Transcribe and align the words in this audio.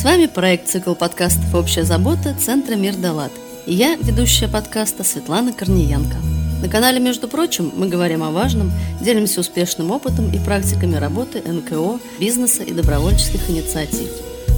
С 0.00 0.02
вами 0.02 0.24
проект 0.24 0.66
«Цикл 0.66 0.94
подкастов 0.94 1.54
«Общая 1.54 1.84
забота» 1.84 2.34
Центра 2.34 2.74
«Мир 2.74 2.96
Далат». 2.96 3.30
И 3.66 3.74
я, 3.74 3.96
ведущая 3.96 4.48
подкаста 4.48 5.04
Светлана 5.04 5.52
Корниенко. 5.52 6.16
На 6.62 6.70
канале, 6.70 6.98
между 7.00 7.28
прочим, 7.28 7.70
мы 7.76 7.86
говорим 7.86 8.22
о 8.22 8.30
важном, 8.30 8.72
делимся 9.02 9.40
успешным 9.40 9.90
опытом 9.90 10.32
и 10.32 10.38
практиками 10.38 10.96
работы 10.96 11.42
НКО, 11.42 12.00
бизнеса 12.18 12.62
и 12.62 12.72
добровольческих 12.72 13.50
инициатив, 13.50 14.08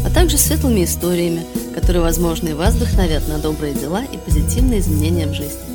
а 0.07 0.11
также 0.11 0.39
светлыми 0.39 0.85
историями, 0.85 1.45
которые, 1.75 2.03
возможно, 2.03 2.51
и 2.51 2.53
вас 2.53 2.75
вдохновят 2.75 3.27
на 3.27 3.39
добрые 3.39 3.75
дела 3.75 4.05
и 4.05 4.19
позитивные 4.19 4.79
изменения 4.79 5.27
в 5.27 5.35
жизни. 5.35 5.72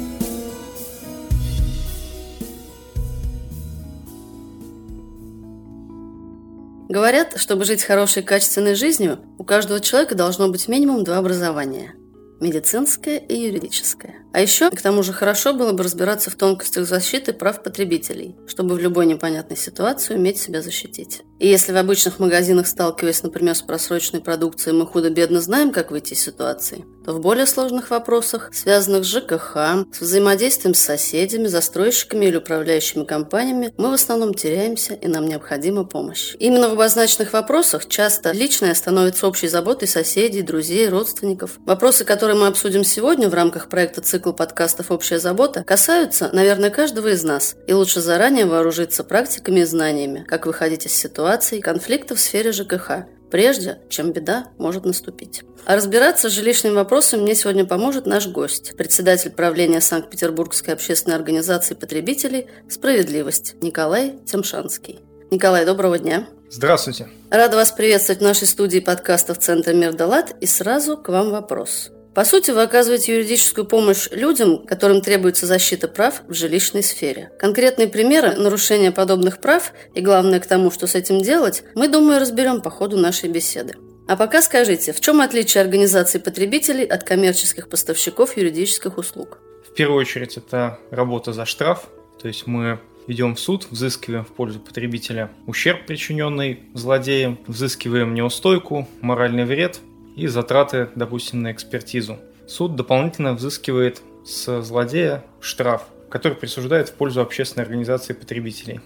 Говорят, 6.97 7.37
чтобы 7.37 7.63
жить 7.63 7.83
хорошей 7.83 8.23
качественной 8.23 8.73
жизнью, 8.73 9.19
у 9.37 9.43
каждого 9.43 9.79
человека 9.79 10.15
должно 10.15 10.47
быть 10.47 10.67
минимум 10.67 11.03
два 11.03 11.19
образования– 11.19 11.93
медицинское 12.41 13.19
и 13.19 13.35
юридическое. 13.39 14.15
А 14.33 14.41
еще, 14.41 14.69
к 14.69 14.81
тому 14.81 15.03
же, 15.03 15.13
хорошо 15.13 15.53
было 15.53 15.71
бы 15.71 15.83
разбираться 15.83 16.29
в 16.29 16.35
тонкостях 16.35 16.85
защиты 16.85 17.33
прав 17.33 17.63
потребителей, 17.63 18.35
чтобы 18.47 18.75
в 18.75 18.79
любой 18.79 19.05
непонятной 19.05 19.57
ситуации 19.57 20.15
уметь 20.15 20.39
себя 20.39 20.61
защитить. 20.61 21.21
И 21.39 21.47
если 21.47 21.71
в 21.71 21.77
обычных 21.77 22.19
магазинах, 22.19 22.65
сталкиваясь, 22.65 23.21
например, 23.21 23.55
с 23.55 23.61
просроченной 23.61 24.21
продукцией, 24.21 24.75
мы 24.75 24.87
худо-бедно 24.87 25.39
знаем, 25.39 25.71
как 25.71 25.91
выйти 25.91 26.13
из 26.13 26.21
ситуации, 26.21 26.83
то 27.05 27.13
в 27.13 27.19
более 27.19 27.45
сложных 27.45 27.91
вопросах, 27.91 28.49
связанных 28.53 29.05
с 29.05 29.07
ЖКХ, 29.07 29.55
с 29.93 30.01
взаимодействием 30.01 30.73
с 30.73 30.79
соседями, 30.79 31.45
застройщиками 31.45 32.25
или 32.25 32.37
управляющими 32.37 33.05
компаниями, 33.05 33.71
мы 33.77 33.91
в 33.91 33.93
основном 33.93 34.33
теряемся 34.33 34.95
и 34.95 35.07
нам 35.07 35.27
необходима 35.27 35.83
помощь. 35.83 36.35
Именно 36.39 36.69
в 36.69 36.73
обозначенных 36.73 37.33
вопросах 37.33 37.87
часто 37.87 38.31
личное 38.31 38.73
становится 38.73 39.27
общей 39.27 39.47
заботой 39.47 39.87
соседей, 39.87 40.41
друзей, 40.41 40.89
родственников. 40.89 41.59
Вопросы, 41.65 42.03
которые 42.03 42.37
мы 42.37 42.47
обсудим 42.47 42.83
сегодня 42.83 43.29
в 43.29 43.33
рамках 43.35 43.69
проекта 43.69 44.01
«Цикл 44.01 44.26
цикл 44.27 44.33
подкастов 44.35 44.91
«Общая 44.91 45.19
забота» 45.19 45.63
касаются, 45.63 46.29
наверное, 46.33 46.69
каждого 46.69 47.09
из 47.09 47.23
нас, 47.23 47.55
и 47.65 47.73
лучше 47.73 48.01
заранее 48.01 48.45
вооружиться 48.45 49.05
практиками 49.05 49.61
и 49.61 49.63
знаниями, 49.63 50.25
как 50.27 50.45
выходить 50.45 50.85
из 50.85 50.93
ситуаций, 50.93 51.61
конфликтов 51.61 52.17
в 52.17 52.21
сфере 52.21 52.51
ЖКХ, 52.51 53.05
прежде 53.31 53.79
чем 53.89 54.11
беда 54.11 54.47
может 54.57 54.85
наступить. 54.85 55.43
А 55.65 55.75
разбираться 55.77 56.29
с 56.29 56.33
жилищными 56.33 56.73
вопросами 56.73 57.21
мне 57.21 57.35
сегодня 57.35 57.65
поможет 57.65 58.05
наш 58.05 58.27
гость, 58.27 58.75
председатель 58.75 59.31
правления 59.31 59.79
Санкт-Петербургской 59.79 60.73
общественной 60.73 61.15
организации 61.15 61.73
потребителей 61.73 62.47
«Справедливость» 62.69 63.55
Николай 63.61 64.15
Тимшанский. 64.25 64.99
Николай, 65.31 65.65
доброго 65.65 65.99
дня. 65.99 66.27
Здравствуйте. 66.49 67.07
Рада 67.29 67.55
вас 67.55 67.71
приветствовать 67.71 68.19
в 68.19 68.23
нашей 68.23 68.47
студии 68.47 68.79
подкастов 68.79 69.39
Центра 69.39 69.73
Мир 69.73 69.93
Далат. 69.93 70.35
И 70.41 70.45
сразу 70.45 70.97
к 70.97 71.09
вам 71.09 71.31
вопрос. 71.31 71.91
По 72.17 72.25
сути, 72.25 72.49
вы 72.49 72.63
оказываете 72.63 73.13
юридическую 73.13 73.63
помощь 73.63 74.07
людям, 74.09 74.65
которым 74.65 75.01
требуется 75.01 75.45
защита 75.45 75.87
прав 75.87 76.23
в 76.27 76.33
жилищной 76.33 76.81
сфере. 76.81 77.29
Конкретные 77.37 77.87
примеры 77.87 78.35
нарушения 78.35 78.91
подобных 78.91 79.39
прав 79.39 79.71
и, 79.93 80.01
главное, 80.01 80.39
к 80.39 80.47
тому, 80.47 80.71
что 80.71 80.87
с 80.87 80.95
этим 80.95 81.21
делать, 81.21 81.63
мы, 81.75 81.87
думаю, 81.87 82.19
разберем 82.19 82.61
по 82.61 82.71
ходу 82.71 82.97
нашей 82.97 83.29
беседы. 83.29 83.75
А 84.07 84.15
пока 84.15 84.41
скажите, 84.41 84.93
в 84.93 84.99
чем 84.99 85.21
отличие 85.21 85.61
организации 85.61 86.17
потребителей 86.17 86.85
от 86.85 87.03
коммерческих 87.03 87.69
поставщиков 87.69 88.35
юридических 88.35 88.97
услуг? 88.97 89.37
В 89.69 89.75
первую 89.75 89.99
очередь, 89.99 90.37
это 90.37 90.79
работа 90.89 91.33
за 91.33 91.45
штраф, 91.45 91.87
то 92.19 92.27
есть 92.27 92.47
мы 92.47 92.79
идем 93.05 93.35
в 93.35 93.39
суд, 93.39 93.67
взыскиваем 93.69 94.25
в 94.25 94.29
пользу 94.29 94.59
потребителя 94.59 95.29
ущерб, 95.45 95.85
причиненный 95.85 96.63
злодеем, 96.73 97.37
взыскиваем 97.45 98.15
неустойку, 98.15 98.87
моральный 99.01 99.45
вред 99.45 99.81
и 100.17 100.27
затраты, 100.27 100.89
допустим, 100.95 101.43
на 101.43 101.51
экспертизу. 101.51 102.17
Суд 102.47 102.75
дополнительно 102.75 103.33
взыскивает 103.33 104.01
с 104.25 104.61
злодея 104.61 105.23
штраф, 105.39 105.85
который 106.09 106.33
присуждает 106.33 106.89
в 106.89 106.93
пользу 106.93 107.21
общественной 107.21 107.63
организации 107.63 108.13
потребителей. 108.13 108.81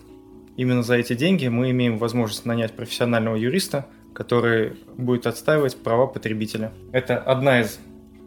Именно 0.57 0.83
за 0.83 0.95
эти 0.95 1.13
деньги 1.13 1.47
мы 1.47 1.71
имеем 1.71 1.97
возможность 1.97 2.45
нанять 2.45 2.73
профессионального 2.73 3.37
юриста, 3.37 3.87
который 4.13 4.73
будет 4.97 5.25
отстаивать 5.25 5.77
права 5.77 6.05
потребителя. 6.05 6.73
Это 6.91 7.17
одна 7.17 7.61
из 7.61 7.79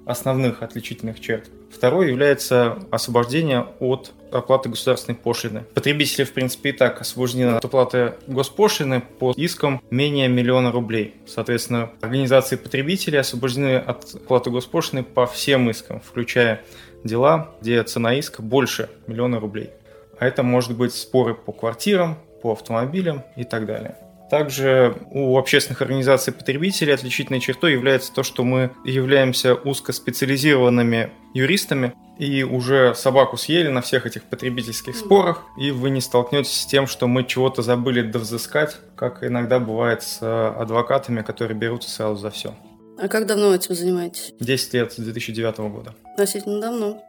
основных 0.07 0.63
отличительных 0.63 1.21
черт. 1.21 1.51
Второй 1.71 2.09
является 2.09 2.79
освобождение 2.91 3.67
от 3.81 4.13
оплаты 4.31 4.69
государственной 4.69 5.17
пошлины. 5.17 5.65
Потребители, 5.75 6.25
в 6.25 6.33
принципе, 6.33 6.71
и 6.71 6.73
так 6.73 7.01
освобождены 7.01 7.51
от 7.51 7.65
оплаты 7.65 8.15
госпошлины 8.27 9.01
по 9.01 9.33
искам 9.37 9.81
менее 9.91 10.29
миллиона 10.29 10.73
рублей. 10.73 11.15
Соответственно, 11.27 11.91
организации 12.01 12.57
потребителей 12.57 13.19
освобождены 13.19 13.77
от 13.77 14.15
оплаты 14.15 14.51
госпошлины 14.51 15.03
по 15.03 15.27
всем 15.27 15.71
искам, 15.71 16.01
включая 16.01 16.63
дела, 17.05 17.55
где 17.61 17.83
цена 17.83 18.15
иска 18.15 18.43
больше 18.43 18.91
миллиона 19.07 19.41
рублей. 19.41 19.71
А 20.19 20.27
это 20.27 20.43
может 20.43 20.77
быть 20.77 20.95
споры 20.95 21.35
по 21.35 21.53
квартирам, 21.53 22.19
по 22.43 22.53
автомобилям 22.53 23.23
и 23.37 23.45
так 23.45 23.67
далее. 23.67 23.97
Также 24.35 24.97
у 25.13 25.39
общественных 25.39 25.81
организаций 25.81 26.33
потребителей 26.33 26.93
отличительной 26.93 27.39
чертой 27.39 27.71
является 27.71 28.13
то, 28.13 28.25
что 28.25 28.43
мы 28.43 28.73
являемся 28.85 29.55
узкоспециализированными 29.55 31.13
юристами, 31.35 31.95
и 32.19 32.43
уже 32.43 32.97
собаку 32.97 33.37
съели 33.37 33.69
на 33.69 33.81
всех 33.81 34.07
этих 34.07 34.25
потребительских 34.25 34.97
спорах, 34.97 35.45
и 35.57 35.71
вы 35.71 35.91
не 35.91 36.01
столкнетесь 36.01 36.63
с 36.63 36.67
тем, 36.67 36.89
что 36.89 37.07
мы 37.07 37.23
чего-то 37.23 37.63
забыли 37.63 38.03
довзыскать, 38.03 38.77
как 38.97 39.23
иногда 39.23 39.61
бывает 39.61 40.03
с 40.03 40.19
адвокатами, 40.21 41.23
которые 41.23 41.57
берутся 41.57 41.89
сразу 41.91 42.17
за 42.17 42.33
все. 42.33 42.57
А 42.99 43.07
как 43.07 43.27
давно 43.27 43.55
этим 43.55 43.77
занимаетесь? 43.77 44.35
10 44.41 44.75
лет, 44.75 44.93
с 44.95 44.97
2009 44.97 45.59
года. 45.59 45.95
Относительно 46.15 46.61
давно. 46.61 47.05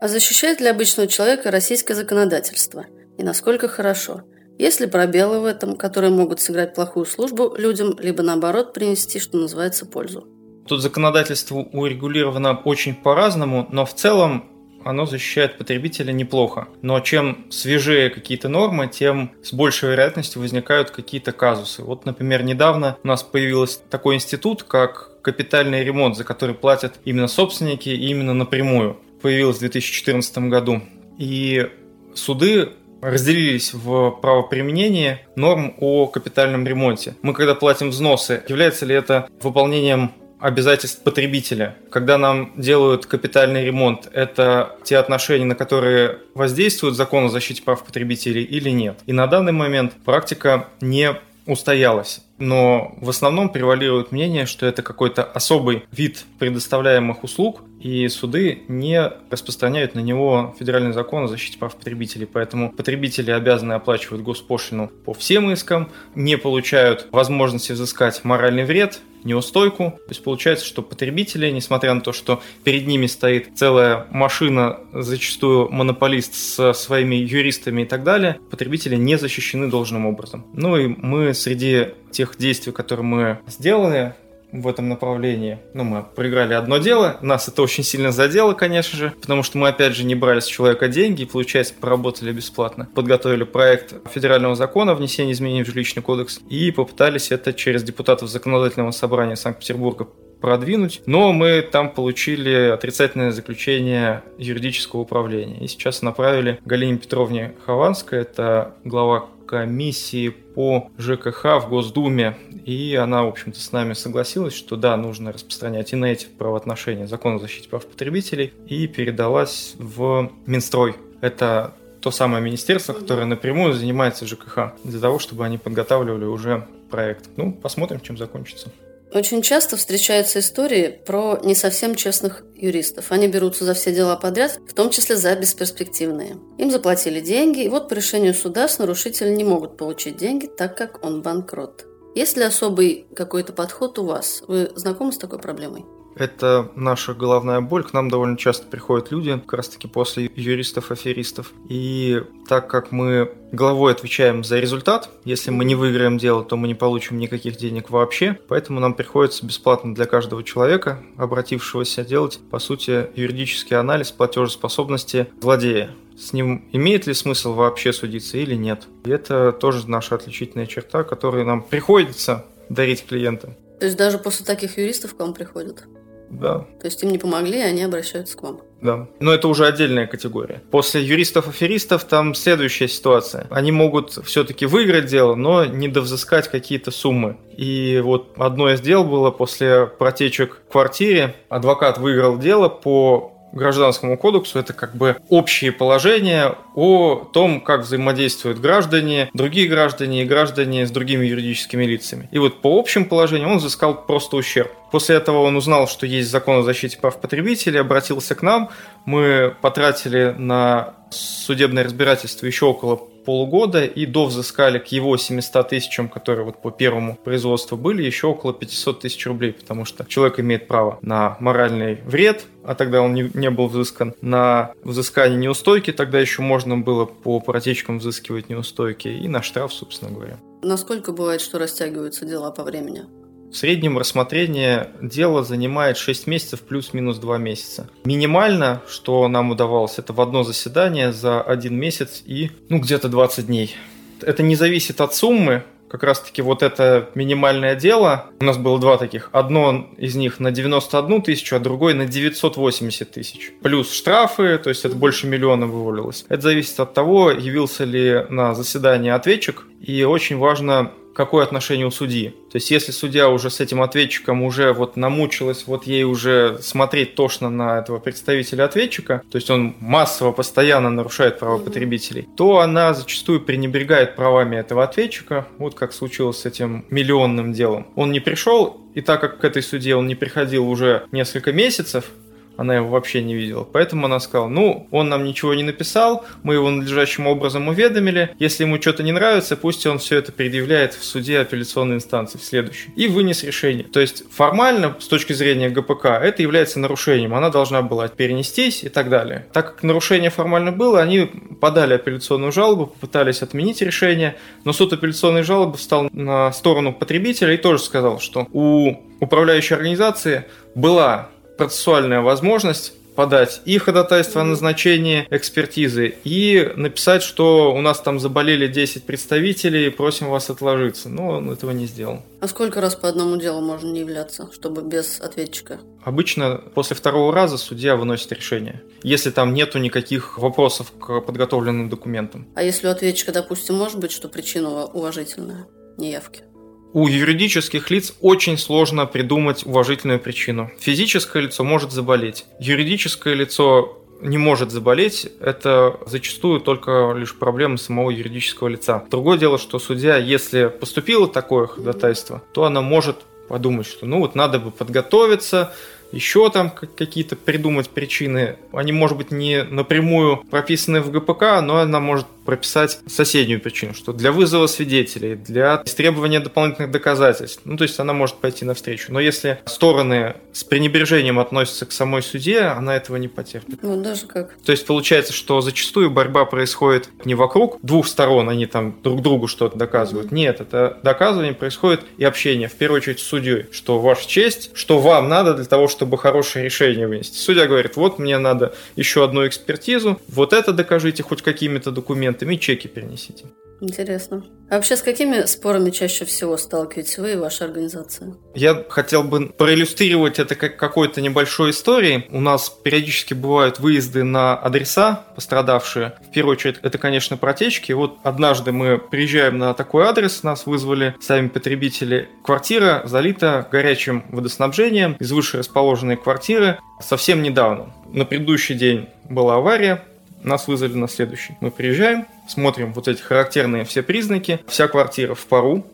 А 0.00 0.08
защищает 0.08 0.60
ли 0.60 0.68
обычного 0.68 1.10
человека 1.10 1.50
российское 1.50 1.94
законодательство? 1.94 2.86
И 3.18 3.22
насколько 3.22 3.68
хорошо? 3.68 4.22
Есть 4.60 4.78
ли 4.78 4.86
пробелы 4.86 5.40
в 5.40 5.46
этом, 5.46 5.74
которые 5.74 6.10
могут 6.10 6.38
сыграть 6.38 6.74
плохую 6.74 7.06
службу 7.06 7.54
людям, 7.56 7.96
либо 7.98 8.22
наоборот 8.22 8.74
принести, 8.74 9.18
что 9.18 9.38
называется, 9.38 9.86
пользу? 9.86 10.28
Тут 10.68 10.82
законодательство 10.82 11.54
урегулировано 11.54 12.60
очень 12.66 12.94
по-разному, 12.94 13.66
но 13.72 13.86
в 13.86 13.94
целом 13.94 14.44
оно 14.84 15.06
защищает 15.06 15.56
потребителя 15.56 16.12
неплохо. 16.12 16.68
Но 16.82 17.00
чем 17.00 17.46
свежее 17.50 18.10
какие-то 18.10 18.50
нормы, 18.50 18.88
тем 18.88 19.32
с 19.42 19.54
большей 19.54 19.92
вероятностью 19.92 20.42
возникают 20.42 20.90
какие-то 20.90 21.32
казусы. 21.32 21.82
Вот, 21.82 22.04
например, 22.04 22.42
недавно 22.42 22.98
у 23.02 23.08
нас 23.08 23.22
появился 23.22 23.80
такой 23.88 24.16
институт, 24.16 24.64
как 24.64 25.22
капитальный 25.22 25.82
ремонт, 25.82 26.18
за 26.18 26.24
который 26.24 26.54
платят 26.54 27.00
именно 27.06 27.28
собственники 27.28 27.88
и 27.88 28.10
именно 28.10 28.34
напрямую. 28.34 28.98
Появилось 29.22 29.56
в 29.56 29.60
2014 29.60 30.50
году. 30.50 30.82
И 31.16 31.66
суды 32.14 32.74
разделились 33.00 33.72
в 33.74 34.10
правоприменении 34.22 35.18
норм 35.36 35.74
о 35.78 36.06
капитальном 36.06 36.66
ремонте. 36.66 37.14
Мы 37.22 37.34
когда 37.34 37.54
платим 37.54 37.90
взносы, 37.90 38.42
является 38.48 38.86
ли 38.86 38.94
это 38.94 39.28
выполнением 39.42 40.12
обязательств 40.40 41.02
потребителя. 41.02 41.76
Когда 41.90 42.18
нам 42.18 42.52
делают 42.56 43.06
капитальный 43.06 43.64
ремонт, 43.64 44.08
это 44.12 44.76
те 44.84 44.96
отношения, 44.96 45.44
на 45.44 45.54
которые 45.54 46.18
воздействует 46.34 46.94
закон 46.94 47.26
о 47.26 47.28
защите 47.28 47.62
прав 47.62 47.84
потребителей 47.84 48.42
или 48.42 48.70
нет. 48.70 48.98
И 49.06 49.12
на 49.12 49.26
данный 49.26 49.52
момент 49.52 49.92
практика 50.04 50.68
не 50.80 51.14
устоялась. 51.46 52.20
Но 52.38 52.94
в 53.00 53.10
основном 53.10 53.50
превалирует 53.50 54.12
мнение, 54.12 54.46
что 54.46 54.66
это 54.66 54.82
какой-то 54.82 55.24
особый 55.24 55.84
вид 55.92 56.24
предоставляемых 56.38 57.22
услуг, 57.24 57.62
и 57.80 58.08
суды 58.08 58.62
не 58.68 59.10
распространяют 59.30 59.94
на 59.94 60.00
него 60.00 60.54
федеральный 60.58 60.92
закон 60.92 61.24
о 61.24 61.28
защите 61.28 61.58
прав 61.58 61.76
потребителей. 61.76 62.26
Поэтому 62.26 62.72
потребители 62.72 63.30
обязаны 63.30 63.74
оплачивать 63.74 64.22
госпошлину 64.22 64.88
по 64.88 65.14
всем 65.14 65.50
искам, 65.50 65.90
не 66.14 66.36
получают 66.36 67.08
возможности 67.10 67.72
взыскать 67.72 68.24
моральный 68.24 68.64
вред, 68.64 69.00
неустойку. 69.24 69.92
То 70.06 70.10
есть 70.10 70.22
получается, 70.22 70.66
что 70.66 70.82
потребители, 70.82 71.50
несмотря 71.50 71.94
на 71.94 72.00
то, 72.00 72.12
что 72.12 72.42
перед 72.64 72.86
ними 72.86 73.06
стоит 73.06 73.48
целая 73.54 74.06
машина, 74.10 74.80
зачастую 74.92 75.68
монополист 75.70 76.34
со 76.34 76.72
своими 76.72 77.16
юристами 77.16 77.82
и 77.82 77.84
так 77.86 78.04
далее, 78.04 78.38
потребители 78.50 78.96
не 78.96 79.16
защищены 79.16 79.68
должным 79.68 80.06
образом. 80.06 80.46
Ну 80.52 80.76
и 80.76 80.86
мы 80.86 81.34
среди 81.34 81.88
тех 82.10 82.36
действий, 82.38 82.72
которые 82.72 83.04
мы 83.04 83.38
сделали, 83.46 84.14
в 84.52 84.66
этом 84.68 84.88
направлении. 84.88 85.58
Ну, 85.74 85.84
мы 85.84 86.02
проиграли 86.02 86.54
одно 86.54 86.78
дело, 86.78 87.18
нас 87.22 87.48
это 87.48 87.62
очень 87.62 87.84
сильно 87.84 88.12
задело, 88.12 88.52
конечно 88.54 88.98
же, 88.98 89.12
потому 89.20 89.42
что 89.42 89.58
мы, 89.58 89.68
опять 89.68 89.94
же, 89.94 90.04
не 90.04 90.14
брали 90.14 90.40
с 90.40 90.46
человека 90.46 90.88
деньги 90.88 91.22
и, 91.22 91.26
получается, 91.26 91.74
поработали 91.78 92.32
бесплатно. 92.32 92.88
Подготовили 92.94 93.44
проект 93.44 93.94
федерального 94.12 94.54
закона 94.54 94.92
о 94.92 94.94
внесении 94.94 95.32
изменений 95.32 95.64
в 95.64 95.66
жилищный 95.68 96.02
кодекс 96.02 96.40
и 96.48 96.70
попытались 96.70 97.30
это 97.30 97.52
через 97.52 97.82
депутатов 97.82 98.28
законодательного 98.28 98.90
собрания 98.90 99.36
Санкт-Петербурга 99.36 100.08
продвинуть, 100.40 101.02
но 101.06 101.32
мы 101.32 101.62
там 101.62 101.90
получили 101.90 102.70
отрицательное 102.70 103.30
заключение 103.30 104.22
юридического 104.38 105.00
управления. 105.00 105.58
И 105.58 105.68
сейчас 105.68 106.02
направили 106.02 106.58
Галине 106.64 106.98
Петровне 106.98 107.54
Хованской, 107.66 108.20
это 108.20 108.74
глава 108.84 109.26
комиссии 109.50 110.28
по 110.28 110.92
ЖКХ 110.96 111.60
в 111.60 111.68
Госдуме, 111.68 112.36
и 112.64 112.94
она, 112.94 113.24
в 113.24 113.28
общем-то, 113.28 113.58
с 113.58 113.72
нами 113.72 113.94
согласилась, 113.94 114.54
что 114.54 114.76
да, 114.76 114.96
нужно 114.96 115.32
распространять 115.32 115.92
и 115.92 115.96
на 115.96 116.04
эти 116.04 116.26
правоотношения 116.26 117.08
закон 117.08 117.34
о 117.34 117.38
защите 117.40 117.68
прав 117.68 117.84
потребителей, 117.84 118.54
и 118.68 118.86
передалась 118.86 119.74
в 119.76 120.30
Минстрой. 120.46 120.94
Это 121.20 121.74
то 122.00 122.12
самое 122.12 122.40
министерство, 122.42 122.92
которое 122.92 123.26
напрямую 123.26 123.74
занимается 123.74 124.24
ЖКХ, 124.24 124.74
для 124.84 125.00
того, 125.00 125.18
чтобы 125.18 125.44
они 125.44 125.58
подготавливали 125.58 126.26
уже 126.26 126.68
проект. 126.88 127.30
Ну, 127.36 127.52
посмотрим, 127.52 128.00
чем 128.00 128.16
закончится. 128.16 128.70
Очень 129.12 129.42
часто 129.42 129.76
встречаются 129.76 130.38
истории 130.38 131.00
про 131.04 131.40
не 131.42 131.56
совсем 131.56 131.96
честных 131.96 132.44
юристов. 132.54 133.10
Они 133.10 133.26
берутся 133.26 133.64
за 133.64 133.74
все 133.74 133.92
дела 133.92 134.16
подряд, 134.16 134.60
в 134.68 134.72
том 134.72 134.90
числе 134.90 135.16
за 135.16 135.34
бесперспективные. 135.34 136.36
Им 136.58 136.70
заплатили 136.70 137.20
деньги, 137.20 137.64
и 137.64 137.68
вот 137.68 137.88
по 137.88 137.94
решению 137.94 138.34
суда 138.34 138.68
с 138.68 138.78
нарушителя 138.78 139.30
не 139.30 139.42
могут 139.42 139.76
получить 139.76 140.16
деньги, 140.16 140.46
так 140.46 140.76
как 140.76 141.04
он 141.04 141.22
банкрот. 141.22 141.86
Есть 142.14 142.36
ли 142.36 142.44
особый 142.44 143.06
какой-то 143.16 143.52
подход 143.52 143.98
у 143.98 144.04
вас? 144.04 144.42
Вы 144.46 144.70
знакомы 144.76 145.12
с 145.12 145.18
такой 145.18 145.38
проблемой? 145.40 145.84
Это 146.20 146.70
наша 146.76 147.14
головная 147.14 147.62
боль. 147.62 147.82
К 147.82 147.94
нам 147.94 148.10
довольно 148.10 148.36
часто 148.36 148.66
приходят 148.66 149.10
люди, 149.10 149.38
как 149.38 149.54
раз 149.54 149.70
таки 149.70 149.88
после 149.88 150.30
юристов-аферистов. 150.36 151.54
И 151.70 152.22
так 152.46 152.68
как 152.68 152.92
мы 152.92 153.32
головой 153.52 153.92
отвечаем 153.92 154.44
за 154.44 154.58
результат, 154.58 155.08
если 155.24 155.50
мы 155.50 155.64
не 155.64 155.74
выиграем 155.74 156.18
дело, 156.18 156.44
то 156.44 156.58
мы 156.58 156.68
не 156.68 156.74
получим 156.74 157.16
никаких 157.16 157.56
денег 157.56 157.88
вообще. 157.88 158.38
Поэтому 158.48 158.80
нам 158.80 158.92
приходится 158.92 159.46
бесплатно 159.46 159.94
для 159.94 160.04
каждого 160.04 160.44
человека, 160.44 161.02
обратившегося, 161.16 162.04
делать, 162.04 162.38
по 162.50 162.58
сути, 162.58 163.08
юридический 163.16 163.78
анализ 163.78 164.10
платежеспособности 164.10 165.28
владея 165.40 165.90
с 166.18 166.34
ним 166.34 166.68
имеет 166.72 167.06
ли 167.06 167.14
смысл 167.14 167.54
вообще 167.54 167.94
судиться 167.94 168.36
или 168.36 168.54
нет. 168.54 168.88
И 169.06 169.10
это 169.10 169.52
тоже 169.52 169.88
наша 169.88 170.16
отличительная 170.16 170.66
черта, 170.66 171.02
которую 171.02 171.46
нам 171.46 171.62
приходится 171.62 172.44
дарить 172.68 173.06
клиентам. 173.06 173.56
То 173.78 173.86
есть 173.86 173.96
даже 173.96 174.18
после 174.18 174.44
таких 174.44 174.76
юристов 174.76 175.14
к 175.16 175.18
вам 175.18 175.32
приходят? 175.32 175.86
Да. 176.30 176.66
То 176.80 176.86
есть 176.86 177.02
им 177.02 177.10
не 177.10 177.18
помогли, 177.18 177.58
и 177.58 177.62
они 177.62 177.82
обращаются 177.82 178.36
к 178.36 178.42
вам. 178.42 178.60
Да. 178.80 179.08
Но 179.18 179.32
это 179.32 179.48
уже 179.48 179.66
отдельная 179.66 180.06
категория. 180.06 180.62
После 180.70 181.02
юристов-аферистов 181.02 182.04
там 182.04 182.34
следующая 182.34 182.88
ситуация. 182.88 183.46
Они 183.50 183.72
могут 183.72 184.12
все-таки 184.24 184.64
выиграть 184.64 185.06
дело, 185.06 185.34
но 185.34 185.66
не 185.66 185.88
довзыскать 185.88 186.48
какие-то 186.48 186.90
суммы. 186.90 187.36
И 187.56 188.00
вот 188.02 188.32
одно 188.38 188.70
из 188.70 188.80
дел 188.80 189.04
было 189.04 189.30
после 189.30 189.86
протечек 189.86 190.62
в 190.68 190.72
квартире. 190.72 191.34
Адвокат 191.48 191.98
выиграл 191.98 192.38
дело 192.38 192.68
по 192.68 193.36
Гражданскому 193.52 194.16
кодексу 194.16 194.58
это 194.58 194.72
как 194.72 194.94
бы 194.94 195.16
общие 195.28 195.72
положения 195.72 196.54
о 196.74 197.28
том, 197.32 197.60
как 197.60 197.82
взаимодействуют 197.82 198.60
граждане, 198.60 199.28
другие 199.34 199.68
граждане 199.68 200.22
и 200.22 200.24
граждане 200.24 200.86
с 200.86 200.90
другими 200.90 201.26
юридическими 201.26 201.84
лицами. 201.84 202.28
И 202.30 202.38
вот 202.38 202.60
по 202.60 202.78
общим 202.78 203.06
положениям 203.06 203.52
он 203.52 203.58
взыскал 203.58 204.06
просто 204.06 204.36
ущерб. 204.36 204.70
После 204.90 205.16
этого 205.16 205.38
он 205.38 205.56
узнал, 205.56 205.86
что 205.88 206.06
есть 206.06 206.30
закон 206.30 206.58
о 206.58 206.62
защите 206.62 206.98
прав 206.98 207.20
потребителей, 207.20 207.80
обратился 207.80 208.34
к 208.34 208.42
нам. 208.42 208.70
Мы 209.04 209.54
потратили 209.60 210.34
на 210.36 210.94
судебное 211.10 211.84
разбирательство 211.84 212.46
еще 212.46 212.66
около 212.66 212.96
полугода 212.96 213.84
и 213.84 214.06
довзыскали 214.06 214.78
к 214.78 214.86
его 214.86 215.16
700 215.16 215.68
тысячам, 215.68 216.08
которые 216.08 216.44
вот 216.44 216.60
по 216.62 216.70
первому 216.70 217.16
производству 217.16 217.76
были, 217.76 218.02
еще 218.02 218.28
около 218.28 218.52
500 218.52 219.00
тысяч 219.00 219.26
рублей, 219.26 219.52
потому 219.52 219.84
что 219.84 220.04
человек 220.04 220.40
имеет 220.40 220.66
право 220.66 220.98
на 221.02 221.36
моральный 221.40 221.96
вред, 222.04 222.44
а 222.64 222.74
тогда 222.74 223.02
он 223.02 223.14
не, 223.14 223.30
не 223.34 223.50
был 223.50 223.68
взыскан, 223.68 224.14
на 224.20 224.72
взыскание 224.82 225.38
неустойки, 225.38 225.92
тогда 225.92 226.18
еще 226.18 226.42
можно 226.42 226.78
было 226.78 227.04
по 227.04 227.40
протечкам 227.40 227.98
взыскивать 227.98 228.48
неустойки, 228.48 229.08
и 229.08 229.28
на 229.28 229.42
штраф, 229.42 229.72
собственно 229.72 230.10
говоря. 230.10 230.38
Насколько 230.62 231.12
бывает, 231.12 231.40
что 231.40 231.58
растягиваются 231.58 232.24
дела 232.24 232.50
по 232.50 232.62
времени? 232.62 233.04
В 233.50 233.56
среднем 233.56 233.98
рассмотрение 233.98 234.90
дела 235.02 235.42
занимает 235.42 235.96
6 235.96 236.28
месяцев 236.28 236.60
плюс-минус 236.60 237.18
2 237.18 237.38
месяца. 237.38 237.90
Минимально, 238.04 238.80
что 238.88 239.26
нам 239.26 239.50
удавалось, 239.50 239.98
это 239.98 240.12
в 240.12 240.20
одно 240.20 240.44
заседание 240.44 241.12
за 241.12 241.42
один 241.42 241.74
месяц 241.76 242.22
и 242.24 242.52
ну, 242.68 242.78
где-то 242.78 243.08
20 243.08 243.46
дней. 243.48 243.74
Это 244.22 244.44
не 244.44 244.54
зависит 244.54 245.00
от 245.00 245.16
суммы, 245.16 245.64
как 245.90 246.04
раз-таки 246.04 246.40
вот 246.40 246.62
это 246.62 247.10
минимальное 247.16 247.74
дело, 247.74 248.26
у 248.38 248.44
нас 248.44 248.56
было 248.56 248.78
два 248.78 248.96
таких. 248.96 249.28
Одно 249.32 249.90
из 249.98 250.14
них 250.14 250.38
на 250.38 250.52
91 250.52 251.20
тысячу, 251.22 251.56
а 251.56 251.58
другой 251.58 251.94
на 251.94 252.06
980 252.06 253.10
тысяч. 253.10 253.52
Плюс 253.62 253.92
штрафы, 253.92 254.58
то 254.58 254.68
есть 254.68 254.84
это 254.84 254.94
больше 254.94 255.26
миллиона 255.26 255.66
вывалилось. 255.66 256.24
Это 256.28 256.42
зависит 256.42 256.78
от 256.78 256.94
того, 256.94 257.32
явился 257.32 257.82
ли 257.82 258.24
на 258.28 258.54
заседание 258.54 259.14
ответчик. 259.14 259.64
И 259.80 260.04
очень 260.04 260.38
важно 260.38 260.92
какое 261.14 261.44
отношение 261.44 261.86
у 261.86 261.90
судьи. 261.90 262.30
То 262.50 262.56
есть, 262.56 262.70
если 262.70 262.92
судья 262.92 263.28
уже 263.28 263.50
с 263.50 263.60
этим 263.60 263.82
ответчиком 263.82 264.42
уже 264.42 264.72
вот 264.72 264.96
намучилась, 264.96 265.64
вот 265.66 265.84
ей 265.86 266.04
уже 266.04 266.58
смотреть 266.60 267.14
тошно 267.14 267.50
на 267.50 267.78
этого 267.78 267.98
представителя 267.98 268.64
ответчика, 268.64 269.22
то 269.30 269.36
есть 269.36 269.50
он 269.50 269.74
массово, 269.80 270.32
постоянно 270.32 270.90
нарушает 270.90 271.38
права 271.38 271.58
потребителей, 271.58 272.28
то 272.36 272.60
она 272.60 272.94
зачастую 272.94 273.40
пренебрегает 273.40 274.16
правами 274.16 274.56
этого 274.56 274.84
ответчика, 274.84 275.46
вот 275.58 275.74
как 275.74 275.92
случилось 275.92 276.38
с 276.38 276.46
этим 276.46 276.84
миллионным 276.90 277.52
делом. 277.52 277.86
Он 277.96 278.12
не 278.12 278.20
пришел, 278.20 278.80
и 278.94 279.00
так 279.00 279.20
как 279.20 279.40
к 279.40 279.44
этой 279.44 279.62
суде 279.62 279.94
он 279.94 280.06
не 280.06 280.14
приходил 280.14 280.68
уже 280.68 281.04
несколько 281.12 281.52
месяцев, 281.52 282.06
она 282.56 282.76
его 282.76 282.88
вообще 282.88 283.22
не 283.22 283.34
видела. 283.34 283.64
Поэтому 283.64 284.06
она 284.06 284.20
сказала, 284.20 284.48
ну, 284.48 284.86
он 284.90 285.08
нам 285.08 285.24
ничего 285.24 285.54
не 285.54 285.62
написал, 285.62 286.24
мы 286.42 286.54
его 286.54 286.70
надлежащим 286.70 287.26
образом 287.26 287.68
уведомили, 287.68 288.34
если 288.38 288.64
ему 288.64 288.80
что-то 288.80 289.02
не 289.02 289.12
нравится, 289.12 289.56
пусть 289.56 289.86
он 289.86 289.98
все 289.98 290.18
это 290.18 290.32
предъявляет 290.32 290.94
в 290.94 291.04
суде 291.04 291.38
апелляционной 291.38 291.96
инстанции 291.96 292.38
в 292.38 292.44
следующей. 292.44 292.90
И 292.96 293.08
вынес 293.08 293.42
решение. 293.44 293.84
То 293.84 294.00
есть 294.00 294.24
формально, 294.30 294.96
с 295.00 295.06
точки 295.06 295.32
зрения 295.32 295.70
ГПК, 295.70 296.06
это 296.06 296.42
является 296.42 296.78
нарушением, 296.80 297.34
она 297.34 297.50
должна 297.50 297.82
была 297.82 298.08
перенестись 298.08 298.84
и 298.84 298.88
так 298.88 299.08
далее. 299.08 299.46
Так 299.52 299.74
как 299.74 299.82
нарушение 299.82 300.30
формально 300.30 300.72
было, 300.72 301.00
они 301.00 301.30
подали 301.60 301.94
апелляционную 301.94 302.52
жалобу, 302.52 302.86
попытались 302.86 303.42
отменить 303.42 303.80
решение, 303.82 304.36
но 304.64 304.72
суд 304.72 304.92
апелляционной 304.92 305.42
жалобы 305.42 305.78
встал 305.78 306.08
на 306.12 306.52
сторону 306.52 306.92
потребителя 306.92 307.54
и 307.54 307.56
тоже 307.56 307.82
сказал, 307.82 308.20
что 308.20 308.46
у 308.52 308.96
управляющей 309.20 309.76
организации 309.76 310.44
была 310.74 311.30
процессуальная 311.60 312.22
возможность 312.22 312.94
подать 313.14 313.60
и 313.66 313.76
ходатайство 313.76 314.40
о 314.40 314.44
назначении 314.44 315.26
экспертизы, 315.28 316.14
и 316.24 316.72
написать, 316.74 317.22
что 317.22 317.74
у 317.74 317.82
нас 317.82 318.00
там 318.00 318.18
заболели 318.18 318.66
10 318.66 319.04
представителей, 319.04 319.90
просим 319.90 320.30
вас 320.30 320.48
отложиться. 320.48 321.10
Но 321.10 321.32
он 321.32 321.50
этого 321.50 321.72
не 321.72 321.84
сделал. 321.84 322.22
А 322.40 322.48
сколько 322.48 322.80
раз 322.80 322.94
по 322.94 323.10
одному 323.10 323.36
делу 323.36 323.60
можно 323.60 323.88
не 323.92 324.00
являться, 324.00 324.48
чтобы 324.54 324.80
без 324.80 325.20
ответчика? 325.20 325.80
Обычно 326.02 326.62
после 326.74 326.96
второго 326.96 327.30
раза 327.34 327.58
судья 327.58 327.94
выносит 327.94 328.32
решение, 328.32 328.82
если 329.02 329.28
там 329.28 329.52
нету 329.52 329.78
никаких 329.78 330.38
вопросов 330.38 330.90
к 330.98 331.20
подготовленным 331.20 331.90
документам. 331.90 332.48
А 332.54 332.62
если 332.62 332.86
у 332.86 332.90
ответчика, 332.90 333.32
допустим, 333.32 333.74
может 333.74 333.98
быть, 333.98 334.12
что 334.12 334.30
причина 334.30 334.86
уважительная 334.86 335.66
неявки? 335.98 336.44
У 336.92 337.06
юридических 337.06 337.90
лиц 337.90 338.14
очень 338.20 338.58
сложно 338.58 339.06
придумать 339.06 339.64
уважительную 339.64 340.18
причину. 340.18 340.70
Физическое 340.80 341.44
лицо 341.44 341.62
может 341.62 341.92
заболеть. 341.92 342.46
Юридическое 342.58 343.34
лицо 343.34 343.96
не 344.20 344.38
может 344.38 344.70
заболеть, 344.72 345.28
это 345.40 345.98
зачастую 346.06 346.60
только 346.60 347.14
лишь 347.16 347.34
проблема 347.34 347.76
самого 347.76 348.10
юридического 348.10 348.68
лица. 348.68 349.04
Другое 349.10 349.38
дело, 349.38 349.56
что 349.56 349.78
судья, 349.78 350.16
если 350.16 350.66
поступило 350.66 351.28
такое 351.28 351.68
ходатайство, 351.68 352.42
то 352.52 352.64
она 352.64 352.82
может 352.82 353.18
подумать, 353.48 353.86
что 353.86 354.06
ну 354.06 354.18
вот 354.18 354.34
надо 354.34 354.58
бы 354.58 354.70
подготовиться, 354.70 355.72
еще 356.12 356.50
там 356.50 356.70
какие-то 356.70 357.36
придумать 357.36 357.88
причины. 357.88 358.56
Они, 358.72 358.92
может 358.92 359.16
быть, 359.16 359.30
не 359.30 359.62
напрямую 359.62 360.38
прописаны 360.50 361.00
в 361.00 361.10
ГПК, 361.10 361.60
но 361.62 361.78
она 361.78 362.00
может 362.00 362.26
прописать 362.50 362.98
соседнюю 363.06 363.60
причину, 363.60 363.94
что 363.94 364.12
для 364.12 364.32
вызова 364.32 364.66
свидетелей, 364.66 365.36
для 365.36 365.82
истребования 365.84 366.40
дополнительных 366.40 366.90
доказательств. 366.90 367.60
Ну, 367.64 367.76
то 367.76 367.84
есть 367.84 368.00
она 368.00 368.12
может 368.12 368.38
пойти 368.38 368.64
навстречу. 368.64 369.12
Но 369.12 369.20
если 369.20 369.60
стороны 369.66 370.34
с 370.52 370.64
пренебрежением 370.64 371.38
относятся 371.38 371.86
к 371.86 371.92
самой 371.92 372.24
суде, 372.24 372.62
она 372.62 372.96
этого 372.96 373.18
не 373.18 373.28
потерпит. 373.28 373.78
Ну, 373.82 374.02
даже 374.02 374.26
как. 374.26 374.56
То 374.64 374.72
есть 374.72 374.84
получается, 374.84 375.32
что 375.32 375.60
зачастую 375.60 376.10
борьба 376.10 376.44
происходит 376.44 377.08
не 377.24 377.36
вокруг 377.36 377.78
двух 377.82 378.08
сторон, 378.08 378.48
они 378.48 378.66
там 378.66 378.96
друг 379.00 379.22
другу 379.22 379.46
что-то 379.46 379.78
доказывают. 379.78 380.32
Mm-hmm. 380.32 380.34
Нет, 380.34 380.60
это 380.60 380.98
доказывание 381.04 381.54
происходит 381.54 382.00
и 382.18 382.24
общение, 382.24 382.66
в 382.66 382.74
первую 382.74 382.96
очередь, 382.96 383.20
с 383.20 383.22
судьей, 383.22 383.66
что 383.70 384.00
ваша 384.00 384.28
честь, 384.28 384.72
что 384.74 384.98
вам 384.98 385.28
надо 385.28 385.54
для 385.54 385.66
того, 385.66 385.86
чтобы 385.86 386.18
хорошее 386.18 386.64
решение 386.64 387.06
вынести. 387.06 387.36
Судья 387.36 387.68
говорит, 387.68 387.94
вот 387.94 388.18
мне 388.18 388.38
надо 388.38 388.74
еще 388.96 389.22
одну 389.22 389.46
экспертизу, 389.46 390.20
вот 390.26 390.52
это 390.52 390.72
докажите 390.72 391.22
хоть 391.22 391.42
какими-то 391.42 391.92
документами, 391.92 392.39
и 392.48 392.58
чеки 392.58 392.88
перенесите. 392.88 393.46
Интересно. 393.80 394.44
А 394.68 394.74
вообще 394.74 394.94
с 394.94 395.02
какими 395.02 395.46
спорами 395.46 395.90
чаще 395.90 396.24
всего 396.24 396.56
сталкиваетесь 396.56 397.18
вы 397.18 397.32
и 397.32 397.36
ваша 397.36 397.64
организация? 397.64 398.34
Я 398.54 398.84
хотел 398.88 399.24
бы 399.24 399.48
проиллюстрировать 399.48 400.38
это 400.38 400.54
как 400.54 400.76
какой-то 400.76 401.20
небольшой 401.20 401.70
историей. 401.70 402.26
У 402.30 402.40
нас 402.40 402.68
периодически 402.68 403.34
бывают 403.34 403.80
выезды 403.80 404.22
на 404.22 404.54
адреса 404.54 405.24
пострадавшие. 405.34 406.14
В 406.28 406.32
первую 406.32 406.52
очередь, 406.52 406.76
это, 406.82 406.98
конечно, 406.98 407.36
протечки. 407.36 407.92
Вот 407.92 408.18
однажды 408.22 408.70
мы 408.70 408.98
приезжаем 408.98 409.58
на 409.58 409.74
такой 409.74 410.04
адрес, 410.04 410.42
нас 410.42 410.66
вызвали 410.66 411.16
сами 411.20 411.48
потребители. 411.48 412.28
Квартира 412.44 413.02
залита 413.06 413.66
горячим 413.72 414.24
водоснабжением 414.28 415.16
из 415.18 415.32
выше 415.32 415.58
расположенной 415.58 416.16
квартиры 416.16 416.78
совсем 417.00 417.42
недавно. 417.42 417.94
На 418.12 418.24
предыдущий 418.24 418.74
день 418.74 419.08
была 419.28 419.56
авария, 419.56 420.04
нас 420.42 420.68
вызвали 420.68 420.94
на 420.94 421.08
следующий. 421.08 421.56
Мы 421.60 421.70
приезжаем, 421.70 422.26
смотрим 422.48 422.92
вот 422.92 423.08
эти 423.08 423.20
характерные 423.20 423.84
все 423.84 424.02
признаки. 424.02 424.60
Вся 424.66 424.88
квартира 424.88 425.34
в 425.34 425.46
пару, 425.46 425.84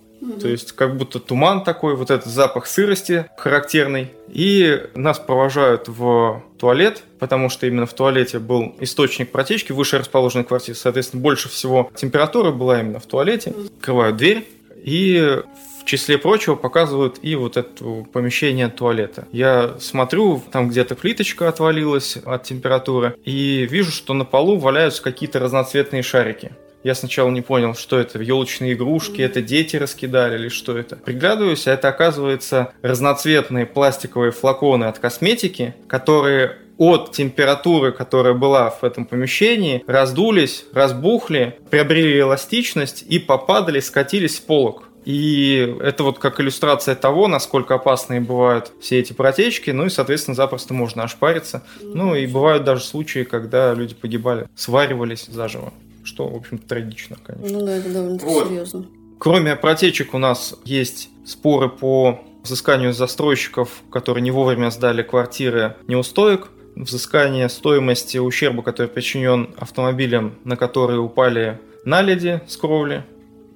то 0.40 0.48
есть 0.48 0.72
как 0.72 0.96
будто 0.96 1.20
туман 1.20 1.62
такой, 1.62 1.94
вот 1.94 2.10
этот 2.10 2.26
запах 2.26 2.66
сырости 2.66 3.26
характерный. 3.36 4.10
И 4.28 4.82
нас 4.94 5.18
провожают 5.18 5.88
в 5.88 6.42
туалет, 6.58 7.02
потому 7.18 7.48
что 7.48 7.66
именно 7.66 7.86
в 7.86 7.92
туалете 7.92 8.38
был 8.38 8.74
источник 8.80 9.30
протечки 9.30 9.72
выше 9.72 9.98
расположенной 9.98 10.44
квартиры. 10.44 10.76
Соответственно, 10.76 11.22
больше 11.22 11.48
всего 11.48 11.90
температура 11.94 12.50
была 12.50 12.80
именно 12.80 12.98
в 12.98 13.06
туалете. 13.06 13.54
Открывают 13.76 14.16
дверь. 14.16 14.48
И 14.82 15.42
числе 15.86 16.18
прочего 16.18 16.56
показывают 16.56 17.18
и 17.22 17.34
вот 17.36 17.56
это 17.56 18.04
помещение 18.12 18.68
туалета. 18.68 19.26
Я 19.32 19.76
смотрю, 19.80 20.42
там 20.52 20.68
где-то 20.68 20.94
плиточка 20.94 21.48
отвалилась 21.48 22.18
от 22.24 22.42
температуры, 22.42 23.16
и 23.24 23.66
вижу, 23.70 23.92
что 23.92 24.12
на 24.12 24.24
полу 24.24 24.58
валяются 24.58 25.02
какие-то 25.02 25.38
разноцветные 25.38 26.02
шарики. 26.02 26.52
Я 26.84 26.94
сначала 26.94 27.30
не 27.30 27.40
понял, 27.40 27.74
что 27.74 27.98
это, 27.98 28.22
елочные 28.22 28.74
игрушки, 28.74 29.20
это 29.20 29.42
дети 29.42 29.76
раскидали 29.76 30.36
или 30.36 30.48
что 30.48 30.78
это. 30.78 30.94
Приглядываюсь, 30.94 31.66
а 31.66 31.72
это 31.72 31.88
оказывается 31.88 32.72
разноцветные 32.82 33.66
пластиковые 33.66 34.30
флаконы 34.30 34.84
от 34.84 35.00
косметики, 35.00 35.74
которые 35.88 36.58
от 36.78 37.10
температуры, 37.12 37.90
которая 37.90 38.34
была 38.34 38.70
в 38.70 38.84
этом 38.84 39.06
помещении, 39.06 39.82
раздулись, 39.86 40.64
разбухли, 40.72 41.58
приобрели 41.70 42.20
эластичность 42.20 43.04
и 43.08 43.18
попадали, 43.18 43.80
скатились 43.80 44.36
с 44.36 44.40
полок. 44.40 44.84
И 45.06 45.76
это 45.80 46.02
вот 46.02 46.18
как 46.18 46.40
иллюстрация 46.40 46.96
того, 46.96 47.28
насколько 47.28 47.76
опасные 47.76 48.20
бывают 48.20 48.72
все 48.80 48.98
эти 48.98 49.12
протечки, 49.12 49.70
ну 49.70 49.86
и, 49.86 49.88
соответственно, 49.88 50.34
запросто 50.34 50.74
можно 50.74 51.04
ошпариться. 51.04 51.62
Ну 51.80 52.16
и 52.16 52.26
бывают 52.26 52.64
даже 52.64 52.82
случаи, 52.82 53.22
когда 53.22 53.72
люди 53.72 53.94
погибали, 53.94 54.48
сваривались 54.56 55.26
заживо, 55.26 55.72
что, 56.02 56.26
в 56.26 56.34
общем-то, 56.34 56.66
трагично, 56.66 57.16
конечно. 57.24 57.56
Ну 57.56 57.64
да, 57.64 57.76
это 57.76 57.88
довольно 57.88 58.18
вот. 58.18 58.48
серьезно. 58.48 58.86
Кроме 59.20 59.54
протечек 59.54 60.12
у 60.12 60.18
нас 60.18 60.56
есть 60.64 61.08
споры 61.24 61.68
по 61.68 62.20
взысканию 62.42 62.92
застройщиков, 62.92 63.82
которые 63.92 64.22
не 64.22 64.32
вовремя 64.32 64.70
сдали 64.70 65.02
квартиры 65.04 65.76
неустоек, 65.86 66.48
взыскание 66.74 67.48
стоимости 67.48 68.18
ущерба, 68.18 68.64
который 68.64 68.88
причинен 68.88 69.54
автомобилям, 69.56 70.34
на 70.42 70.56
которые 70.56 70.98
упали 70.98 71.60
наледи 71.84 72.40
с 72.48 72.56
кровли, 72.56 73.04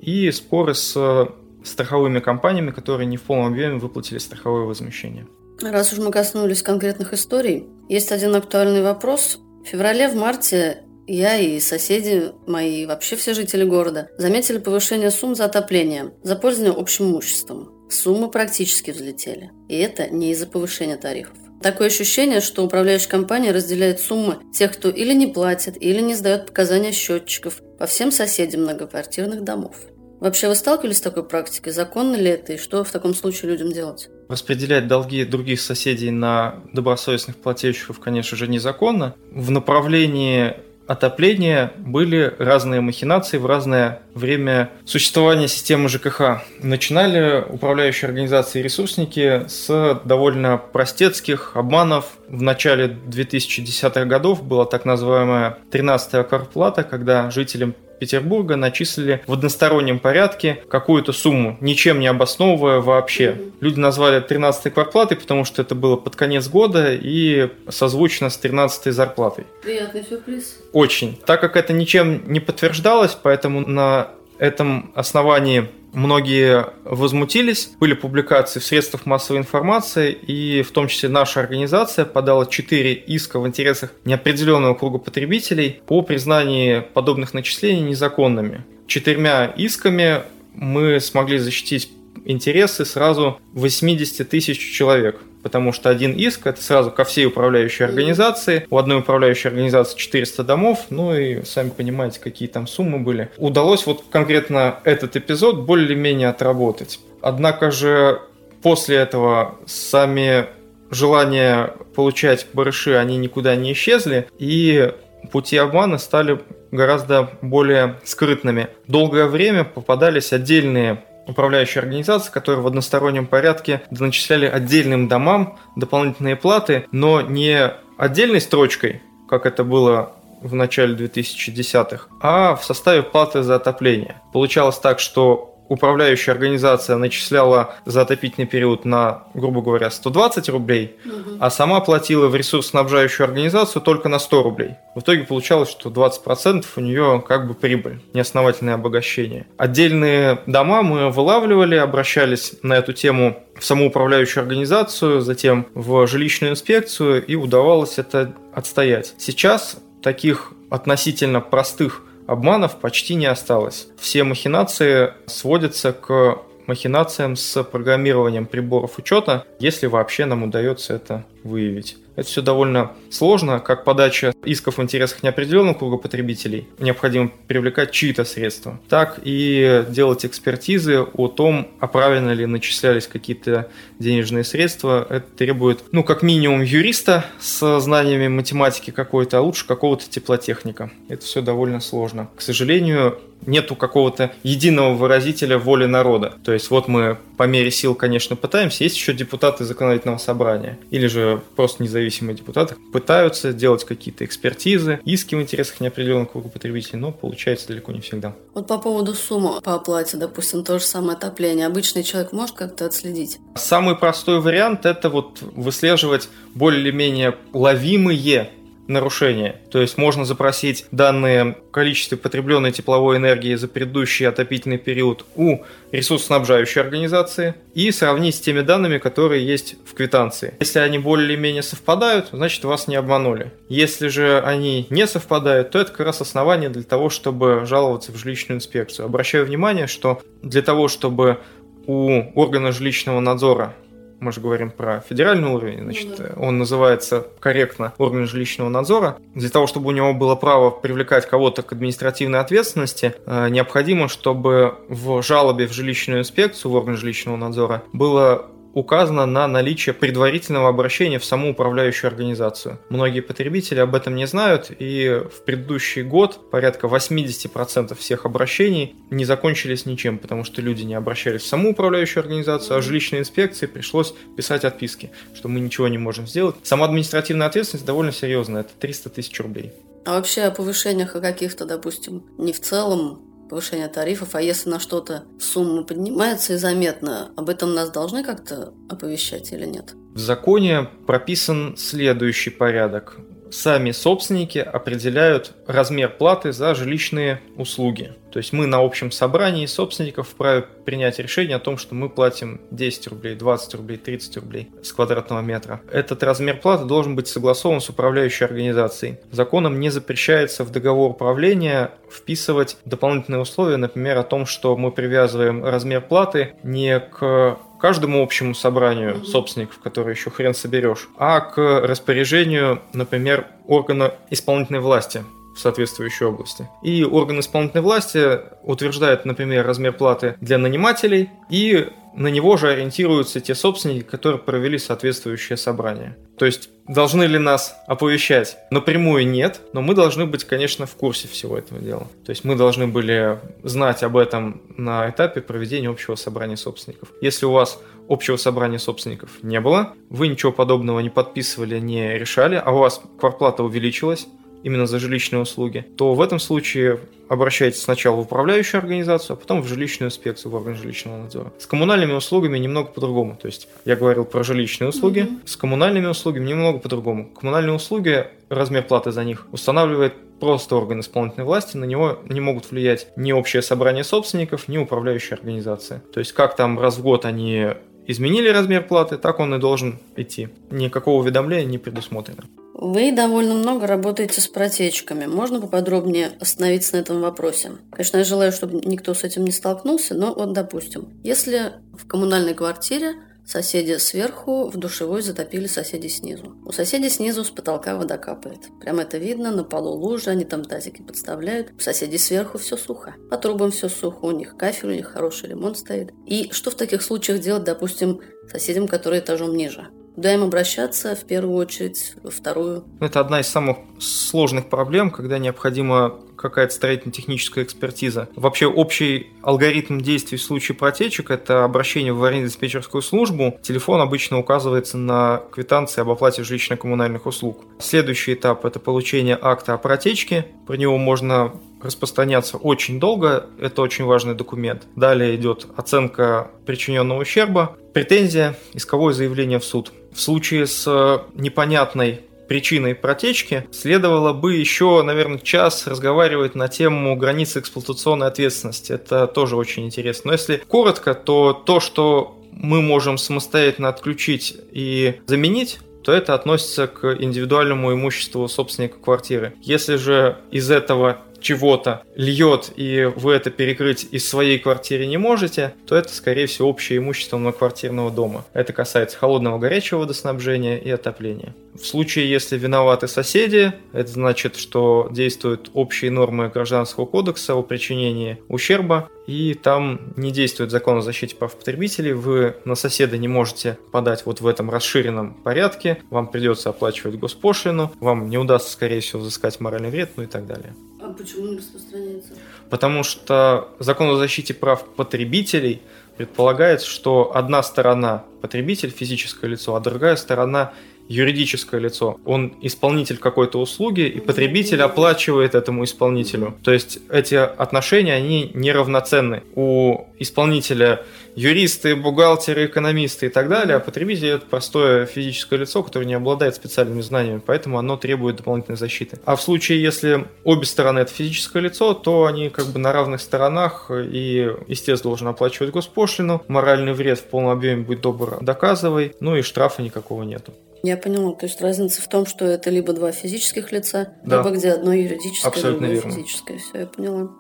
и 0.01 0.31
споры 0.31 0.75
с 0.75 1.29
страховыми 1.65 2.21
компаниями, 2.21 2.71
которые 2.71 3.07
не 3.07 3.17
в 3.17 3.23
полном 3.23 3.53
объеме 3.53 3.79
выплатили 3.79 4.19
страховое 4.19 4.65
возмещение. 4.65 5.27
Раз 5.61 5.93
уж 5.93 5.99
мы 5.99 6.11
коснулись 6.11 6.63
конкретных 6.63 7.13
историй, 7.13 7.69
есть 7.89 8.13
один 8.13 8.35
актуальный 8.35 8.83
вопрос. 8.83 9.41
В 9.63 9.67
феврале, 9.67 10.09
в 10.09 10.15
марте 10.15 10.85
я 11.07 11.37
и 11.37 11.61
соседи 11.61 12.33
мои, 12.47 12.87
вообще 12.87 13.17
все 13.17 13.35
жители 13.35 13.65
города, 13.65 14.09
заметили 14.17 14.59
повышение 14.59 15.11
сумм 15.11 15.35
за 15.35 15.47
отопление, 15.47 16.15
за 16.23 16.37
пользование 16.37 16.73
общим 16.73 17.11
имуществом. 17.11 17.89
Суммы 17.91 18.31
практически 18.31 18.93
взлетели. 18.93 19.51
И 19.69 19.77
это 19.77 20.09
не 20.09 20.31
из-за 20.31 20.47
повышения 20.47 20.97
тарифов. 20.97 21.37
Такое 21.61 21.89
ощущение, 21.89 22.41
что 22.41 22.65
управляющая 22.65 23.11
компания 23.11 23.53
разделяет 23.53 24.01
суммы 24.01 24.39
тех, 24.55 24.73
кто 24.73 24.89
или 24.89 25.13
не 25.13 25.27
платит, 25.27 25.77
или 25.83 26.01
не 26.01 26.15
сдает 26.15 26.47
показания 26.47 26.93
счетчиков 26.93 27.61
по 27.79 27.87
всем 27.87 28.13
соседям 28.13 28.63
многоквартирных 28.63 29.43
домов. 29.43 29.77
Вообще 30.21 30.49
вы 30.49 30.55
сталкивались 30.55 30.99
с 30.99 31.01
такой 31.01 31.25
практикой? 31.25 31.73
Законно 31.73 32.15
ли 32.15 32.29
это 32.31 32.53
и 32.53 32.59
что 32.59 32.85
в 32.85 32.91
таком 32.91 33.15
случае 33.15 33.53
людям 33.53 33.73
делать? 33.73 34.11
Распределять 34.29 34.87
долги 34.87 35.25
других 35.25 35.61
соседей 35.61 36.11
на 36.11 36.57
добросовестных 36.73 37.37
плательщиков, 37.37 37.99
конечно 38.01 38.37
же, 38.37 38.47
незаконно. 38.47 39.15
В 39.31 39.51
направлении 39.51 40.55
отопления 40.87 41.73
были 41.79 42.35
разные 42.39 42.81
махинации 42.81 43.39
в 43.39 43.47
разное 43.47 44.03
время 44.13 44.71
существования 44.85 45.47
системы 45.47 45.89
ЖКХ. 45.89 46.43
Начинали 46.61 47.45
управляющие 47.49 48.09
организации 48.09 48.59
и 48.59 48.63
ресурсники 48.63 49.45
с 49.49 50.01
довольно 50.05 50.59
простецких 50.59 51.53
обманов. 51.55 52.07
В 52.31 52.43
начале 52.43 52.87
2010-х 52.87 54.05
годов 54.05 54.45
была 54.45 54.65
так 54.65 54.85
называемая 54.85 55.59
13-я 55.73 56.23
квартплата, 56.23 56.85
когда 56.85 57.29
жителям 57.33 57.75
Петербурга 57.99 58.55
начислили 58.55 59.23
в 59.27 59.33
одностороннем 59.33 59.99
порядке 59.99 60.63
какую-то 60.71 61.13
сумму, 61.13 61.59
ничем 61.61 61.99
не 61.99 62.07
обосновывая 62.07 62.81
вообще. 62.81 63.37
Люди 63.61 63.79
назвали 63.79 64.25
13-й 64.25 64.71
квартплатой, 64.71 65.17
потому 65.17 65.45
что 65.45 65.61
это 65.61 65.75
было 65.75 65.97
под 65.97 66.15
конец 66.15 66.49
года 66.49 66.95
и 66.95 67.51
созвучно 67.69 68.31
с 68.31 68.41
13-й 68.41 68.93
зарплатой. 68.93 69.45
Приятный 69.63 70.05
сюрприз. 70.09 70.57
Очень. 70.73 71.19
Так 71.27 71.41
как 71.41 71.57
это 71.57 71.73
ничем 71.73 72.23
не 72.33 72.39
подтверждалось, 72.39 73.19
поэтому 73.21 73.67
на 73.67 74.09
этом 74.41 74.93
основании 74.95 75.69
Многие 75.93 76.67
возмутились, 76.85 77.73
были 77.81 77.95
публикации 77.95 78.61
в 78.61 78.65
средствах 78.65 79.07
массовой 79.07 79.41
информации, 79.41 80.13
и 80.13 80.63
в 80.63 80.71
том 80.71 80.87
числе 80.87 81.09
наша 81.09 81.41
организация 81.41 82.05
подала 82.05 82.47
4 82.47 82.93
иска 82.93 83.41
в 83.41 83.47
интересах 83.49 83.93
неопределенного 84.05 84.75
круга 84.75 84.99
потребителей 84.99 85.81
по 85.87 86.03
признанию 86.03 86.87
подобных 86.95 87.35
начислений 87.35 87.81
незаконными. 87.81 88.65
Четырьмя 88.87 89.47
исками 89.57 90.23
мы 90.55 91.01
смогли 91.01 91.39
защитить 91.39 91.91
интересы 92.25 92.85
сразу 92.85 93.41
80 93.55 94.29
тысяч 94.29 94.59
человек 94.73 95.21
потому 95.43 95.73
что 95.73 95.91
один 95.91 96.13
иск 96.13 96.47
это 96.47 96.63
сразу 96.63 96.91
ко 96.91 97.05
всей 97.05 97.27
управляющей 97.27 97.85
организации. 97.85 98.67
У 98.71 98.79
одной 98.79 98.99
управляющей 98.99 99.49
организации 99.49 99.97
400 99.97 100.45
домов, 100.45 100.87
ну 100.91 101.15
и 101.15 101.45
сами 101.45 101.71
понимаете, 101.71 102.21
какие 102.21 102.49
там 102.49 102.67
суммы 102.67 102.99
были. 102.99 103.31
Удалось 103.37 103.87
вот 103.87 104.05
конкретно 104.11 104.81
этот 104.85 105.17
эпизод 105.17 105.61
более-менее 105.61 106.29
отработать. 106.29 107.01
Однако 107.23 107.71
же 107.71 108.21
после 108.63 108.97
этого 108.97 109.57
сами 109.67 110.47
желания 110.91 111.75
получать 111.95 112.47
барыши, 112.53 112.95
они 112.95 113.17
никуда 113.17 113.55
не 113.57 113.73
исчезли, 113.73 114.29
и 114.39 114.93
пути 115.33 115.57
обмана 115.57 115.99
стали 115.99 116.41
гораздо 116.71 117.31
более 117.43 117.97
скрытными. 118.05 118.69
Долгое 118.87 119.27
время 119.27 119.65
попадались 119.65 120.33
отдельные 120.33 121.05
управляющие 121.31 121.81
организации, 121.81 122.31
которые 122.31 122.63
в 122.63 122.67
одностороннем 122.67 123.27
порядке 123.27 123.83
доначисляли 123.91 124.47
отдельным 124.47 125.09
домам 125.09 125.59
дополнительные 125.77 126.37
платы, 126.37 126.87
но 126.93 127.21
не 127.21 127.73
отдельной 127.97 128.41
строчкой, 128.41 129.03
как 129.29 129.47
это 129.47 129.65
было 129.65 130.13
в 130.43 130.55
начале 130.55 130.95
2010-х, 130.95 132.07
а 132.21 132.57
в 132.57 132.65
составе 132.65 133.03
платы 133.03 133.43
за 133.43 133.57
отопление. 133.57 134.21
Получалось 134.33 134.79
так, 134.79 134.99
что 135.01 135.60
управляющая 135.71 136.35
организация 136.35 136.97
начисляла 136.97 137.77
за 137.87 138.03
отопительный 138.03 138.47
период 138.47 138.85
на, 138.85 139.23
грубо 139.35 139.63
говоря, 139.63 139.91
120 139.91 140.49
рублей, 140.49 140.97
угу. 141.07 141.37
а 141.39 141.49
сама 141.49 141.81
платила 141.81 142.27
в 142.27 142.35
ресурсоснабжающую 142.35 143.25
организацию 143.25 143.81
только 143.81 144.09
на 144.09 144.19
100 144.19 144.43
рублей. 144.43 144.71
В 144.97 145.01
итоге 145.01 145.23
получалось, 145.23 145.71
что 145.71 145.89
20% 145.89 146.67
у 146.75 146.81
нее 146.81 147.25
как 147.27 147.47
бы 147.47 147.55
прибыль, 147.55 148.01
неосновательное 148.13 148.75
обогащение. 148.75 149.47
Отдельные 149.57 150.41
дома 150.47 150.83
мы 150.83 151.09
вылавливали, 151.11 151.77
обращались 151.77 152.55
на 152.63 152.75
эту 152.75 152.93
тему 152.93 153.39
в 153.57 153.65
самоуправляющую 153.65 154.43
организацию, 154.43 155.21
затем 155.21 155.69
в 155.75 156.05
жилищную 156.09 156.53
инспекцию, 156.53 157.25
и 157.25 157.37
удавалось 157.37 157.99
это 157.99 158.35
отстоять. 158.53 159.15
Сейчас 159.19 159.77
таких 160.03 160.53
относительно 160.69 161.41
простых 161.41 162.03
обманов 162.31 162.77
почти 162.77 163.17
не 163.17 163.27
осталось. 163.27 163.89
Все 163.99 164.23
махинации 164.23 165.15
сводятся 165.27 165.93
к 165.93 166.39
махинациям 166.67 167.35
с 167.35 167.65
программированием 167.65 168.47
приборов 168.47 168.99
учета, 168.99 169.45
если 169.59 169.89
вообще 169.89 170.27
нам 170.27 170.45
удается 170.45 170.95
это 170.95 171.25
выявить. 171.45 171.97
Это 172.17 172.29
все 172.29 172.43
довольно 172.43 172.93
сложно, 173.09 173.61
как 173.61 173.85
подача 173.85 174.35
исков 174.45 174.77
в 174.77 174.83
интересах 174.83 175.23
неопределенного 175.23 175.75
круга 175.75 175.97
потребителей. 175.97 176.69
Необходимо 176.79 177.31
привлекать 177.47 177.93
чьи-то 177.93 178.25
средства, 178.25 178.79
так 178.91 179.21
и 179.25 179.85
делать 179.89 180.27
экспертизы 180.27 181.01
о 181.01 181.29
том, 181.29 181.69
а 181.79 181.87
правильно 181.87 182.33
ли 182.33 182.45
начислялись 182.45 183.07
какие-то 183.07 183.71
денежные 183.99 184.45
средства. 184.45 185.07
Это 185.09 185.27
требует, 185.35 185.85
ну, 185.93 186.05
как 186.05 186.23
минимум, 186.23 186.63
юриста 186.63 187.25
с 187.39 187.81
знаниями 187.81 188.29
математики 188.29 188.91
какой-то, 188.91 189.39
а 189.39 189.41
лучше 189.41 189.67
какого-то 189.67 190.05
теплотехника. 190.11 190.91
Это 191.09 191.25
все 191.25 191.41
довольно 191.41 191.81
сложно. 191.81 192.29
К 192.37 192.43
сожалению, 192.43 193.19
нету 193.47 193.77
какого-то 193.77 194.33
единого 194.43 194.95
выразителя 194.95 195.59
воли 195.59 195.87
народа. 195.87 196.35
То 196.45 196.53
есть 196.53 196.71
вот 196.71 196.89
мы 196.89 197.19
по 197.41 197.45
мере 197.45 197.71
сил, 197.71 197.95
конечно, 197.95 198.37
пытаемся. 198.37 198.85
Есть 198.85 198.97
еще 198.97 199.15
депутаты 199.15 199.65
законодательного 199.65 200.19
собрания 200.19 200.79
или 200.91 201.07
же 201.07 201.41
просто 201.57 201.83
независимые 201.83 202.37
депутаты 202.37 202.75
пытаются 202.93 203.55
делать 203.55 203.83
какие-то 203.85 204.27
экспертизы, 204.27 205.01
иски 205.07 205.35
в 205.35 205.41
интересах 205.41 205.81
неопределенного 205.81 206.27
круга 206.27 206.51
потребителей, 206.51 206.99
но 206.99 207.13
получается 207.13 207.69
далеко 207.69 207.93
не 207.93 208.01
всегда. 208.01 208.35
Вот 208.53 208.67
по 208.67 208.77
поводу 208.77 209.15
суммы 209.15 209.63
по 209.63 209.77
оплате, 209.77 210.19
допустим, 210.19 210.65
то 210.65 210.79
же 210.79 210.85
самое 210.85 211.17
отопление, 211.17 211.65
обычный 211.65 212.03
человек 212.03 212.33
может 212.33 212.57
как-то 212.57 212.85
отследить? 212.85 213.39
Самый 213.55 213.97
простой 213.97 214.43
вариант– 214.43 214.81
это 214.85 215.09
вот 215.09 215.39
выслеживать 215.41 216.29
более-менее 216.55 217.39
ловимые 217.55 218.51
нарушения. 218.91 219.61
То 219.71 219.81
есть 219.81 219.97
можно 219.97 220.25
запросить 220.25 220.87
данные 220.91 221.57
количества 221.71 222.17
потребленной 222.17 222.73
тепловой 222.73 223.17
энергии 223.17 223.55
за 223.55 223.69
предыдущий 223.69 224.27
отопительный 224.27 224.79
период 224.79 225.25
у 225.37 225.59
ресурсоснабжающей 225.93 226.81
организации 226.81 227.55
и 227.75 227.91
сравнить 227.93 228.35
с 228.35 228.41
теми 228.41 228.61
данными, 228.61 228.99
которые 228.99 229.47
есть 229.47 229.77
в 229.87 229.95
квитанции. 229.95 230.55
Если 230.61 230.79
они 230.79 230.99
более-менее 230.99 231.63
совпадают, 231.63 232.29
значит 232.33 232.65
вас 232.65 232.89
не 232.89 232.97
обманули. 232.97 233.53
Если 233.69 234.09
же 234.09 234.41
они 234.41 234.87
не 234.91 235.07
совпадают, 235.07 235.71
то 235.71 235.79
это 235.79 235.93
как 235.93 236.07
раз 236.07 236.21
основание 236.21 236.69
для 236.69 236.83
того, 236.83 237.11
чтобы 237.11 237.63
жаловаться 237.67 238.13
в 238.13 238.17
жилищную 238.17 238.59
инспекцию. 238.59 239.07
Обращаю 239.07 239.47
внимание, 239.47 239.87
что 239.87 240.21
для 240.43 240.63
того, 240.63 240.89
чтобы 240.89 241.39
у 241.87 242.23
органа 242.35 242.73
жилищного 242.73 243.21
надзора 243.21 243.75
мы 244.21 244.33
же 244.33 244.41
говорим 244.41 244.71
про 244.71 245.01
федеральный 245.09 245.49
уровень, 245.49 245.83
значит, 245.83 246.09
ну, 246.11 246.17
да. 246.19 246.35
он 246.37 246.59
называется 246.59 247.27
корректно 247.41 247.93
орган 247.99 248.27
жилищного 248.27 248.69
надзора. 248.69 249.17
Для 249.35 249.49
того, 249.49 249.67
чтобы 249.67 249.89
у 249.89 249.93
него 249.93 250.15
было 250.15 250.35
право 250.35 250.71
привлекать 250.71 251.29
кого-то 251.29 251.63
к 251.63 251.73
административной 251.73 252.41
ответственности, 252.41 253.15
э, 253.27 253.49
необходимо, 253.49 254.09
чтобы 254.09 254.77
в 254.89 255.23
жалобе 255.23 255.67
в 255.67 255.73
жилищную 255.73 256.21
инспекцию, 256.21 256.73
в 256.73 256.75
орган 256.75 256.97
жилищного 256.97 257.37
надзора, 257.37 257.83
было 257.93 258.47
указано 258.75 259.27
на 259.27 259.47
наличие 259.47 259.95
предварительного 259.95 260.69
обращения 260.69 261.19
в 261.19 261.25
саму 261.25 261.51
управляющую 261.51 262.09
организацию. 262.09 262.79
Многие 262.89 263.21
потребители 263.21 263.81
об 263.81 263.95
этом 263.95 264.15
не 264.15 264.27
знают, 264.27 264.71
и 264.79 265.23
в 265.33 265.45
предыдущий 265.45 266.03
год 266.03 266.51
порядка 266.51 266.87
80% 266.87 267.97
всех 267.97 268.27
обращений 268.27 268.95
не 269.11 269.25
закончились 269.25 269.87
ничем, 269.87 270.19
потому 270.19 270.45
что 270.45 270.63
люди 270.63 270.83
не 270.83 270.95
обращались 270.95 271.43
в 271.43 271.47
саму 271.47 271.71
управляющую 271.71 272.23
организацию, 272.23 272.79
а 272.79 272.83
жилищной 272.83 273.21
инспекции 273.21 273.67
пришлось 273.67 274.15
писать 274.37 274.65
отписки, 274.65 275.11
что 275.35 275.49
мы 275.49 275.61
ничего 275.61 275.89
не 275.89 275.99
можем 275.99 276.27
сделать. 276.27 276.57
Сама 276.63 276.87
административная 276.87 277.47
ответственность 277.47 277.87
довольно 277.87 278.13
серьезная, 278.13 278.63
это 278.63 278.71
300 278.79 279.11
тысяч 279.11 279.41
рублей. 279.41 279.73
А 280.05 280.15
вообще 280.15 280.43
о 280.43 280.51
повышениях 280.51 281.15
о 281.15 281.21
каких-то, 281.21 281.67
допустим, 281.67 282.25
не 282.39 282.53
в 282.53 282.61
целом 282.61 283.30
повышение 283.51 283.89
тарифов, 283.89 284.35
а 284.35 284.41
если 284.41 284.71
на 284.71 284.79
что-то 284.79 285.25
сумма 285.41 285.83
поднимается 285.83 286.55
и 286.55 286.57
заметно, 286.57 287.33
об 287.37 287.49
этом 287.49 287.75
нас 287.75 287.91
должны 287.91 288.23
как-то 288.23 288.73
оповещать 288.89 289.53
или 289.53 289.67
нет? 289.67 289.95
В 290.15 290.19
законе 290.19 290.89
прописан 291.07 291.77
следующий 291.77 292.51
порядок 292.51 293.19
сами 293.51 293.91
собственники 293.91 294.59
определяют 294.59 295.55
размер 295.67 296.11
платы 296.11 296.53
за 296.53 296.75
жилищные 296.75 297.41
услуги. 297.57 298.15
То 298.33 298.39
есть 298.39 298.53
мы 298.53 298.67
на 298.67 298.79
общем 298.79 299.11
собрании 299.11 299.67
собственников 299.67 300.29
вправе 300.29 300.63
принять 300.85 301.19
решение 301.19 301.57
о 301.57 301.61
том, 301.61 301.77
что 301.77 301.95
мы 301.95 302.09
платим 302.09 302.61
10 302.71 303.09
рублей, 303.09 303.35
20 303.35 303.75
рублей, 303.75 303.97
30 303.99 304.37
рублей 304.37 304.71
с 304.83 304.93
квадратного 304.93 305.41
метра. 305.41 305.81
Этот 305.91 306.23
размер 306.23 306.59
платы 306.59 306.85
должен 306.85 307.17
быть 307.17 307.27
согласован 307.27 307.81
с 307.81 307.89
управляющей 307.89 308.47
организацией. 308.47 309.19
Законом 309.33 309.81
не 309.81 309.91
запрещается 309.91 310.65
в 310.65 310.71
договор 310.71 311.11
управления 311.11 311.91
вписывать 312.11 312.77
дополнительные 312.85 313.41
условия, 313.41 313.77
например, 313.77 314.19
о 314.19 314.25
том, 314.25 314.47
что 314.47 314.77
мы 314.77 314.93
привязываем 314.93 315.65
размер 315.65 316.01
платы 316.01 316.55
не 316.63 317.01
к 317.01 317.59
каждому 317.81 318.23
общему 318.23 318.55
собранию 318.55 319.25
собственников, 319.25 319.79
которые 319.81 320.15
еще 320.15 320.31
хрен 320.31 320.55
соберешь, 320.55 321.09
а 321.17 321.41
к 321.41 321.59
распоряжению, 321.59 322.83
например, 322.93 323.47
органа 323.67 324.15
исполнительной 324.31 324.81
власти 324.81 325.25
в 325.55 325.59
соответствующей 325.59 326.25
области. 326.25 326.69
И 326.83 327.05
орган 327.05 327.41
исполнительной 327.41 327.83
власти 327.83 328.41
утверждает, 328.63 329.25
например, 329.25 329.67
размер 329.67 329.93
платы 329.93 330.37
для 330.41 330.59
нанимателей 330.59 331.31
и 331.49 331.89
на 332.15 332.29
него 332.29 332.57
же 332.57 332.69
ориентируются 332.69 333.41
те 333.41 333.55
собственники, 333.55 334.05
которые 334.05 334.41
провели 334.41 334.79
соответствующее 334.79 335.57
собрание. 335.57 336.17
То 336.39 336.47
есть 336.47 336.71
должны 336.89 337.25
ли 337.25 337.39
нас 337.39 337.77
оповещать? 337.87 338.57
Напрямую 338.71 339.29
нет, 339.29 339.61
но 339.73 339.83
мы 339.83 339.95
должны 339.95 340.27
быть, 340.27 340.45
конечно, 340.45 340.87
в 340.87 340.95
курсе 340.95 341.29
всего 341.29 341.59
этого 341.59 341.81
дела. 341.81 342.07
То 342.25 342.31
есть 342.31 342.45
мы 342.45 342.57
должны 342.57 342.87
были 342.87 343.39
знать 343.63 344.03
об 344.03 344.17
этом 344.17 344.63
на 344.77 345.09
этапе 345.09 345.41
проведения 345.41 345.89
общего 345.89 346.15
собрания 346.15 346.57
собственников. 346.57 347.11
Если 347.21 347.47
у 347.47 347.53
вас 347.53 347.81
общего 348.09 348.37
собрания 348.37 348.79
собственников 348.79 349.43
не 349.43 349.61
было, 349.61 349.95
вы 350.09 350.29
ничего 350.29 350.53
подобного 350.53 351.01
не 351.01 351.11
подписывали, 351.11 351.79
не 351.79 352.19
решали, 352.19 352.61
а 352.63 352.73
у 352.73 352.79
вас 352.79 353.01
квартплата 353.19 353.63
увеличилась, 353.63 354.27
именно 354.63 354.87
за 354.87 354.99
жилищные 354.99 355.41
услуги, 355.41 355.87
то 355.97 356.15
в 356.15 356.21
этом 356.21 356.39
случае 356.39 357.01
обращайтесь 357.29 357.83
сначала 357.83 358.17
в 358.17 358.21
управляющую 358.21 358.81
организацию, 358.81 359.35
а 359.35 359.37
потом 359.37 359.63
в 359.63 359.69
жилищную 359.69 360.09
инспекцию, 360.09 360.51
в 360.51 360.55
орган 360.55 360.75
жилищного 360.77 361.19
надзора. 361.19 361.53
С 361.59 361.67
коммунальными 361.67 362.13
услугами 362.13 362.59
немного 362.59 362.89
по-другому. 362.89 363.39
То 363.41 363.47
есть 363.47 363.69
я 363.85 363.97
говорил 363.97 364.25
про 364.25 364.43
жилищные 364.43 364.89
услуги, 364.89 365.21
mm-hmm. 365.21 365.47
с 365.47 365.57
коммунальными 365.57 366.07
услугами 366.07 366.49
немного 366.49 366.79
по-другому. 366.81 367.31
Коммунальные 367.31 367.75
услуги, 367.75 368.27
размер 368.49 368.83
платы 368.83 369.13
за 369.13 369.25
них 369.25 369.47
устанавливает 369.53 370.15
просто 370.41 370.75
орган 370.75 371.01
исполнительной 371.01 371.47
власти, 371.47 371.77
на 371.77 371.85
него 371.85 372.19
не 372.29 372.41
могут 372.41 372.71
влиять 372.71 373.09
ни 373.17 373.31
общее 373.31 373.63
собрание 373.63 374.03
собственников, 374.03 374.69
ни 374.69 374.79
управляющая 374.79 375.37
организация. 375.37 376.03
То 376.13 376.19
есть 376.19 376.33
как 376.33 376.57
там 376.57 376.81
раз 376.81 376.99
в 376.99 377.03
год 377.03 377.27
они 377.27 377.69
изменили 378.07 378.49
размер 378.49 378.83
платы, 378.83 379.19
так 379.19 379.39
он 379.39 379.55
и 379.55 379.59
должен 379.59 379.99
идти. 380.17 380.49
Никакого 380.71 381.21
уведомления 381.21 381.67
не 381.67 381.79
предусмотрено. 381.79 382.45
Вы 382.81 383.13
довольно 383.13 383.53
много 383.53 383.87
работаете 383.87 384.41
с 384.41 384.49
протечками. 384.49 385.27
Можно 385.27 385.61
поподробнее 385.61 386.33
остановиться 386.41 386.97
на 386.97 387.01
этом 387.01 387.21
вопросе? 387.21 387.73
Конечно, 387.93 388.17
я 388.17 388.25
желаю, 388.25 388.53
чтобы 388.53 388.81
никто 388.87 389.13
с 389.13 389.23
этим 389.23 389.45
не 389.45 389.53
столкнулся, 389.53 390.15
но 390.15 390.33
вот 390.33 390.55
допустим, 390.55 391.21
если 391.23 391.75
в 391.93 392.07
коммунальной 392.07 392.55
квартире 392.55 393.17
соседи 393.45 393.99
сверху 393.99 394.71
в 394.71 394.79
душевой 394.79 395.21
затопили 395.21 395.67
соседей 395.67 396.09
снизу. 396.09 396.57
У 396.65 396.73
соседей 396.73 397.11
снизу 397.11 397.45
с 397.45 397.51
потолка 397.51 397.97
вода 397.97 398.17
капает. 398.17 398.61
Прямо 398.81 399.03
это 399.03 399.19
видно, 399.19 399.51
на 399.51 399.63
полу 399.63 399.93
лужи, 399.93 400.31
они 400.31 400.47
там 400.47 400.65
тазики 400.65 401.03
подставляют. 401.03 401.73
У 401.77 401.81
соседей 401.81 402.17
сверху 402.17 402.57
все 402.57 402.79
сухо. 402.79 403.15
По 403.29 403.37
трубам 403.37 403.73
все 403.73 403.91
сухо, 403.91 404.25
у 404.25 404.31
них 404.31 404.57
кафель, 404.57 404.89
у 404.89 404.95
них 404.95 405.09
хороший 405.09 405.51
ремонт 405.51 405.77
стоит. 405.77 406.13
И 406.25 406.49
что 406.53 406.71
в 406.71 406.77
таких 406.77 407.03
случаях 407.03 407.41
делать, 407.41 407.65
допустим, 407.65 408.23
соседям, 408.51 408.89
которые 408.89 409.21
этажом 409.21 409.55
ниже? 409.55 409.89
Куда 410.21 410.35
им 410.35 410.43
обращаться 410.43 411.17
в 411.17 411.25
первую 411.25 411.57
очередь, 411.57 412.13
во 412.23 412.31
вторую? 412.31 412.85
Это 413.01 413.21
одна 413.21 413.41
из 413.41 413.47
самых 413.47 413.79
сложных 413.99 414.69
проблем, 414.69 415.11
когда 415.11 415.39
необходима 415.39 416.21
какая-то 416.37 416.75
строительно-техническая 416.75 417.65
экспертиза. 417.65 418.29
Вообще 418.37 418.67
общий 418.67 419.29
алгоритм 419.41 419.99
действий 419.99 420.37
в 420.37 420.43
случае 420.43 420.77
протечек– 420.77 421.31
это 421.31 421.65
обращение 421.65 422.13
в 422.13 422.23
аварийно-диспетчерскую 422.23 423.01
службу. 423.01 423.59
Телефон 423.63 424.03
обычно 424.03 424.39
указывается 424.39 424.99
на 424.99 425.41
квитанции 425.53 426.03
об 426.03 426.11
оплате 426.11 426.43
жилищно-коммунальных 426.43 427.23
услуг. 427.25 427.65
Следующий 427.79 428.35
этап– 428.35 428.65
это 428.67 428.79
получение 428.79 429.39
акта 429.41 429.73
о 429.73 429.79
протечке. 429.79 430.49
Про 430.67 430.77
него 430.77 430.99
можно 430.99 431.55
распространяться 431.83 432.57
очень 432.57 433.01
долго, 433.01 433.47
это 433.61 433.83
очень 433.83 434.05
важный 434.05 434.35
документ. 434.35 434.87
Далее 434.97 435.37
идет 435.37 435.67
оценка 435.77 436.51
причиненного 436.67 437.21
ущерба, 437.21 437.77
претензия, 437.93 438.57
исковое 438.75 439.13
заявление 439.15 439.59
в 439.59 439.65
суд. 439.65 439.93
В 440.13 440.21
случае 440.21 440.67
с 440.67 441.25
непонятной 441.35 442.21
причиной 442.51 442.97
протечки, 442.97 443.69
следовало 443.71 444.33
бы 444.33 444.57
еще, 444.57 445.03
наверное, 445.05 445.39
час 445.39 445.87
разговаривать 445.87 446.57
на 446.57 446.67
тему 446.67 447.15
границы 447.15 447.61
эксплуатационной 447.61 448.27
ответственности. 448.27 448.91
Это 448.91 449.29
тоже 449.29 449.55
очень 449.55 449.87
интересно. 449.87 450.31
Но 450.31 450.33
если 450.33 450.57
коротко, 450.57 451.15
то 451.15 451.53
то, 451.53 451.79
что 451.79 452.37
мы 452.51 452.83
можем 452.83 453.19
самостоятельно 453.19 453.89
отключить 453.89 454.57
и 454.73 455.21
заменить, 455.29 455.79
то 456.03 456.13
это 456.13 456.35
относится 456.35 456.89
к 456.89 457.17
индивидуальному 457.21 457.93
имуществу 457.93 458.49
собственника 458.49 458.99
квартиры. 458.99 459.55
Если 459.63 459.95
же 459.95 460.39
из 460.51 460.73
этого 460.73 461.19
чего-то 461.41 462.03
льет, 462.15 462.73
и 462.77 463.11
вы 463.17 463.33
это 463.33 463.51
перекрыть 463.51 464.07
из 464.11 464.29
своей 464.29 464.59
квартиры 464.59 465.07
не 465.07 465.17
можете, 465.17 465.75
то 465.87 465.97
это, 465.97 466.13
скорее 466.13 466.47
всего, 466.47 466.69
общее 466.69 466.99
имущество 466.99 467.37
многоквартирного 467.39 468.11
дома. 468.11 468.45
Это 468.53 468.73
касается 468.73 469.17
холодного 469.19 469.59
горячего 469.59 470.01
водоснабжения 470.01 470.79
и 470.79 470.91
отопления. 470.91 471.55
В 471.75 471.85
случае, 471.85 472.29
если 472.29 472.59
виноваты 472.59 473.09
соседи, 473.09 473.73
это 473.93 474.11
значит, 474.11 474.57
что 474.57 475.09
действуют 475.11 475.71
общие 475.73 476.11
нормы 476.11 476.49
Гражданского 476.49 477.07
кодекса 477.07 477.55
о 477.55 477.63
причинении 477.63 478.39
ущерба, 478.49 479.09
и 479.27 479.55
там 479.55 480.13
не 480.17 480.33
действует 480.33 480.71
закон 480.71 480.99
о 480.99 481.03
защите 481.03 481.37
прав 481.37 481.57
потребителей, 481.57 482.13
вы 482.13 482.57
на 482.65 482.75
соседа 482.75 483.17
не 483.17 483.29
можете 483.29 483.79
подать 483.93 484.27
вот 484.27 484.41
в 484.41 484.47
этом 484.47 484.71
расширенном 484.71 485.35
порядке, 485.35 485.99
вам 486.11 486.27
придется 486.27 486.71
оплачивать 486.71 487.17
госпошлину, 487.17 487.93
вам 488.01 488.29
не 488.29 488.39
удастся, 488.39 488.73
скорее 488.73 489.01
всего, 489.01 489.21
взыскать 489.21 489.61
моральный 489.61 489.91
вред, 489.91 490.11
ну 490.17 490.25
и 490.25 490.27
так 490.27 490.47
далее. 490.47 490.75
А 491.11 491.13
почему 491.13 491.49
не 491.49 491.57
распространяется? 491.57 492.35
Потому 492.69 493.03
что 493.03 493.75
закон 493.81 494.11
о 494.11 494.17
защите 494.17 494.55
прав 494.55 494.87
потребителей 494.95 495.83
предполагает, 496.17 496.83
что 496.83 497.35
одна 497.35 497.63
сторона 497.65 498.25
потребитель, 498.41 498.91
физическое 498.91 499.49
лицо, 499.49 499.75
а 499.75 499.81
другая 499.81 500.15
сторона 500.15 500.73
юридическое 501.11 501.81
лицо. 501.81 502.21
Он 502.25 502.55
исполнитель 502.63 503.19
какой-то 503.19 503.61
услуги, 503.61 504.03
и 504.03 504.21
потребитель 504.21 504.81
оплачивает 504.81 505.57
этому 505.57 505.83
исполнителю. 505.83 506.55
То 506.63 506.73
есть 506.73 507.01
эти 507.11 507.35
отношения, 507.35 508.15
они 508.15 508.53
неравноценны. 508.55 509.43
У 509.57 510.07
исполнителя 510.21 511.05
юристы, 511.35 511.97
бухгалтеры, 511.97 512.67
экономисты 512.67 513.27
и 513.27 513.29
так 513.29 513.49
далее, 513.49 513.77
а 513.77 513.81
потребитель 513.81 514.29
это 514.29 514.47
простое 514.47 515.05
физическое 515.05 515.59
лицо, 515.59 515.83
которое 515.83 516.07
не 516.07 516.15
обладает 516.15 516.55
специальными 516.55 517.01
знаниями, 517.01 517.41
поэтому 517.45 517.79
оно 517.79 517.97
требует 517.97 518.37
дополнительной 518.37 518.79
защиты. 518.79 519.19
А 519.25 519.35
в 519.35 519.43
случае, 519.43 519.83
если 519.83 520.27
обе 520.45 520.65
стороны 520.65 521.01
это 521.01 521.13
физическое 521.13 521.63
лицо, 521.63 521.93
то 521.95 522.27
они 522.27 522.51
как 522.51 522.67
бы 522.67 522.79
на 522.79 522.93
равных 522.93 523.21
сторонах, 523.21 523.91
и 523.91 524.49
истец 524.69 525.01
должен 525.01 525.27
оплачивать 525.27 525.73
госпошлину, 525.73 526.45
моральный 526.47 526.93
вред 526.93 527.19
в 527.19 527.25
полном 527.25 527.51
объеме 527.51 527.83
будет 527.83 528.01
добр 528.01 528.39
доказывай, 528.41 529.15
ну 529.19 529.35
и 529.35 529.43
штрафа 529.43 529.83
никакого 529.83 530.23
нету. 530.23 530.53
Я 530.83 530.97
поняла. 530.97 531.33
То 531.35 531.47
есть 531.47 531.61
разница 531.61 532.01
в 532.03 532.09
том, 532.09 532.27
что 532.27 532.45
это 532.47 532.71
либо 532.71 532.93
два 532.93 533.13
физических 533.13 533.73
лица, 533.73 534.15
Да. 534.25 534.39
либо 534.39 534.51
где 534.51 534.71
одно 534.71 534.93
юридическое, 534.95 535.51
Абсолютно 535.51 535.87
другое 535.89 536.03
верно. 536.03 536.11
физическое. 536.13 536.59
Все, 536.59 536.79
я 536.81 536.87
поняла. 536.87 537.31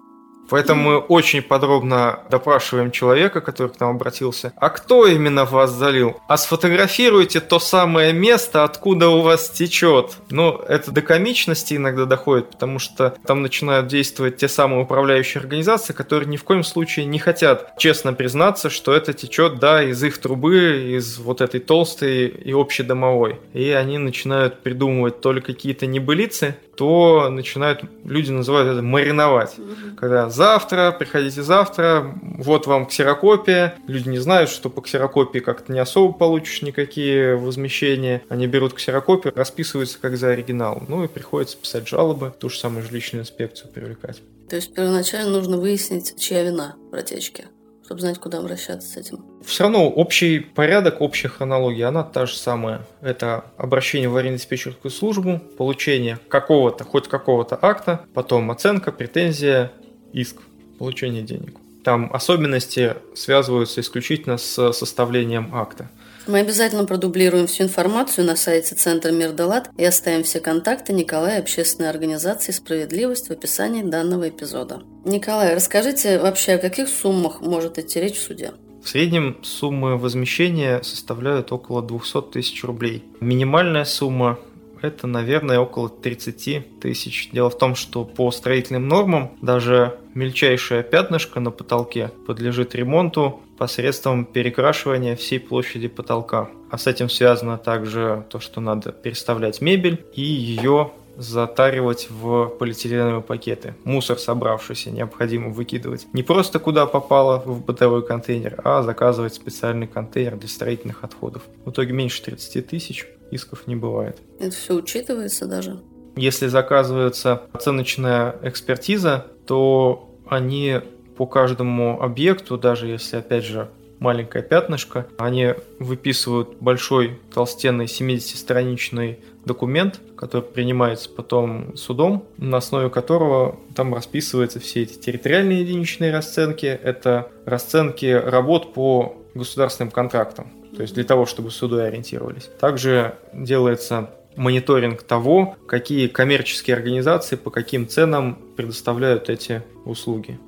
Поэтому 0.50 0.90
мы 0.90 0.98
очень 0.98 1.42
подробно 1.42 2.20
допрашиваем 2.30 2.90
человека, 2.90 3.40
который 3.40 3.68
к 3.68 3.80
нам 3.80 3.90
обратился. 3.96 4.52
А 4.56 4.68
кто 4.68 5.06
именно 5.06 5.44
вас 5.44 5.70
залил? 5.70 6.20
А 6.28 6.36
сфотографируйте 6.36 7.40
то 7.40 7.58
самое 7.58 8.12
место, 8.12 8.64
откуда 8.64 9.08
у 9.08 9.22
вас 9.22 9.48
течет. 9.50 10.16
Ну, 10.30 10.56
это 10.56 10.90
до 10.90 11.02
комичности 11.02 11.74
иногда 11.74 12.04
доходит, 12.04 12.50
потому 12.50 12.78
что 12.78 13.14
там 13.26 13.42
начинают 13.42 13.86
действовать 13.86 14.36
те 14.36 14.48
самые 14.48 14.82
управляющие 14.82 15.40
организации, 15.40 15.92
которые 15.92 16.28
ни 16.28 16.36
в 16.36 16.44
коем 16.44 16.64
случае 16.64 17.06
не 17.06 17.18
хотят 17.18 17.74
честно 17.78 18.12
признаться, 18.12 18.70
что 18.70 18.92
это 18.92 19.12
течет, 19.12 19.58
да, 19.58 19.82
из 19.82 20.02
их 20.02 20.18
трубы, 20.18 20.96
из 20.96 21.18
вот 21.18 21.40
этой 21.40 21.60
толстой 21.60 22.26
и 22.26 22.52
общедомовой. 22.52 23.38
И 23.54 23.70
они 23.70 23.98
начинают 23.98 24.62
придумывать 24.62 25.20
то 25.20 25.32
ли 25.32 25.40
какие-то 25.40 25.86
небылицы, 25.86 26.56
то 26.80 27.28
начинают 27.28 27.82
люди 28.06 28.30
называют 28.30 28.70
это 28.70 28.80
мариновать. 28.80 29.56
Когда 29.98 30.30
завтра, 30.30 30.96
приходите 30.98 31.42
завтра, 31.42 32.14
вот 32.22 32.66
вам 32.66 32.86
ксерокопия. 32.86 33.74
Люди 33.86 34.08
не 34.08 34.16
знают, 34.16 34.48
что 34.48 34.70
по 34.70 34.80
ксерокопии 34.80 35.40
как-то 35.40 35.74
не 35.74 35.78
особо 35.78 36.14
получишь 36.14 36.62
никакие 36.62 37.36
возмещения. 37.36 38.22
Они 38.30 38.46
берут 38.46 38.72
ксерокопию, 38.72 39.34
расписываются 39.36 39.98
как 40.00 40.16
за 40.16 40.28
оригинал. 40.28 40.82
Ну 40.88 41.04
и 41.04 41.08
приходится 41.08 41.58
писать 41.58 41.86
жалобы, 41.86 42.32
ту 42.40 42.48
же 42.48 42.58
самую 42.58 42.82
жилищную 42.82 43.24
инспекцию 43.24 43.70
привлекать. 43.70 44.22
То 44.48 44.56
есть 44.56 44.72
первоначально 44.72 45.32
нужно 45.32 45.58
выяснить, 45.58 46.18
чья 46.18 46.42
вина 46.44 46.76
в 46.88 46.92
протечке, 46.92 47.48
чтобы 47.90 48.02
знать, 48.02 48.20
куда 48.20 48.38
обращаться 48.38 48.86
с 48.86 48.96
этим. 48.96 49.24
Все 49.44 49.64
равно 49.64 49.90
общий 49.90 50.38
порядок, 50.38 51.00
общая 51.00 51.26
хронология, 51.26 51.88
она 51.88 52.04
та 52.04 52.24
же 52.24 52.36
самая. 52.36 52.86
Это 53.00 53.46
обращение 53.56 54.08
в 54.08 54.16
аварийно-диспетчерскую 54.16 54.90
службу, 54.90 55.40
получение 55.58 56.20
какого-то, 56.28 56.84
хоть 56.84 57.08
какого-то 57.08 57.58
акта, 57.60 58.02
потом 58.14 58.48
оценка, 58.52 58.92
претензия, 58.92 59.72
иск, 60.12 60.36
получение 60.78 61.22
денег. 61.22 61.56
Там 61.82 62.14
особенности 62.14 62.94
связываются 63.16 63.80
исключительно 63.80 64.38
с 64.38 64.72
составлением 64.72 65.52
акта. 65.52 65.90
Мы 66.30 66.38
обязательно 66.38 66.84
продублируем 66.84 67.48
всю 67.48 67.64
информацию 67.64 68.24
на 68.24 68.36
сайте 68.36 68.76
Центра 68.76 69.10
Мирдалат 69.10 69.68
и 69.76 69.84
оставим 69.84 70.22
все 70.22 70.38
контакты 70.38 70.92
Николая 70.92 71.40
общественной 71.40 71.90
организации 71.90 72.52
«Справедливость» 72.52 73.30
в 73.30 73.32
описании 73.32 73.82
данного 73.82 74.28
эпизода. 74.28 74.80
Николай, 75.04 75.56
расскажите 75.56 76.20
вообще, 76.20 76.52
о 76.52 76.58
каких 76.58 76.88
суммах 76.88 77.40
может 77.40 77.80
идти 77.80 78.00
речь 78.00 78.14
в 78.14 78.22
суде? 78.22 78.52
В 78.80 78.88
среднем 78.88 79.38
суммы 79.42 79.98
возмещения 79.98 80.80
составляют 80.82 81.50
около 81.50 81.82
200 81.82 82.30
тысяч 82.30 82.62
рублей. 82.62 83.02
Минимальная 83.20 83.84
сумма 83.84 84.38
это, 84.82 85.06
наверное, 85.06 85.58
около 85.58 85.88
30 85.88 86.80
тысяч. 86.80 87.30
Дело 87.32 87.50
в 87.50 87.58
том, 87.58 87.74
что 87.74 88.04
по 88.04 88.30
строительным 88.30 88.88
нормам 88.88 89.32
даже 89.42 89.98
мельчайшее 90.14 90.82
пятнышко 90.82 91.40
на 91.40 91.50
потолке 91.50 92.12
подлежит 92.26 92.74
ремонту 92.74 93.40
посредством 93.60 94.24
перекрашивания 94.24 95.14
всей 95.16 95.38
площади 95.38 95.86
потолка. 95.86 96.48
А 96.70 96.78
с 96.78 96.86
этим 96.86 97.10
связано 97.10 97.58
также 97.58 98.24
то, 98.30 98.40
что 98.40 98.62
надо 98.62 98.90
переставлять 98.90 99.60
мебель 99.60 100.02
и 100.14 100.22
ее 100.22 100.92
затаривать 101.18 102.06
в 102.08 102.46
полиэтиленовые 102.58 103.20
пакеты. 103.20 103.74
Мусор 103.84 104.18
собравшийся 104.18 104.90
необходимо 104.90 105.50
выкидывать 105.50 106.06
не 106.14 106.22
просто 106.22 106.58
куда 106.58 106.86
попало 106.86 107.42
в 107.44 107.62
бытовой 107.62 108.02
контейнер, 108.02 108.58
а 108.64 108.82
заказывать 108.82 109.34
специальный 109.34 109.86
контейнер 109.86 110.38
для 110.38 110.48
строительных 110.48 111.04
отходов. 111.04 111.42
В 111.66 111.70
итоге 111.70 111.92
меньше 111.92 112.22
30 112.22 112.66
тысяч 112.66 113.06
исков 113.30 113.66
не 113.66 113.76
бывает. 113.76 114.16
Это 114.38 114.52
все 114.56 114.72
учитывается 114.74 115.44
даже? 115.44 115.80
Если 116.16 116.46
заказывается 116.46 117.42
оценочная 117.52 118.36
экспертиза, 118.42 119.26
то 119.46 120.16
они 120.26 120.80
по 121.20 121.26
каждому 121.26 122.00
объекту, 122.00 122.56
даже 122.56 122.86
если, 122.86 123.16
опять 123.18 123.44
же, 123.44 123.68
маленькое 123.98 124.42
пятнышко, 124.42 125.06
они 125.18 125.52
выписывают 125.78 126.56
большой 126.60 127.20
толстенный 127.34 127.84
70-страничный 127.84 129.18
документ, 129.44 130.00
который 130.16 130.40
принимается 130.40 131.10
потом 131.10 131.76
судом, 131.76 132.24
на 132.38 132.56
основе 132.56 132.88
которого 132.88 133.60
там 133.76 133.94
расписываются 133.94 134.60
все 134.60 134.84
эти 134.84 134.94
территориальные 134.94 135.60
единичные 135.60 136.10
расценки. 136.10 136.64
Это 136.64 137.30
расценки 137.44 138.06
работ 138.06 138.72
по 138.72 139.18
государственным 139.34 139.90
контрактам, 139.90 140.50
то 140.74 140.80
есть 140.80 140.94
для 140.94 141.04
того, 141.04 141.26
чтобы 141.26 141.50
суды 141.50 141.82
ориентировались. 141.82 142.48
Также 142.58 143.16
делается 143.34 144.08
мониторинг 144.36 145.02
того, 145.02 145.54
какие 145.68 146.06
коммерческие 146.06 146.76
организации 146.76 147.36
по 147.36 147.50
каким 147.50 147.86
ценам 147.86 148.38
предоставляют 148.56 149.28
эти 149.28 149.62
услуги. 149.84 150.38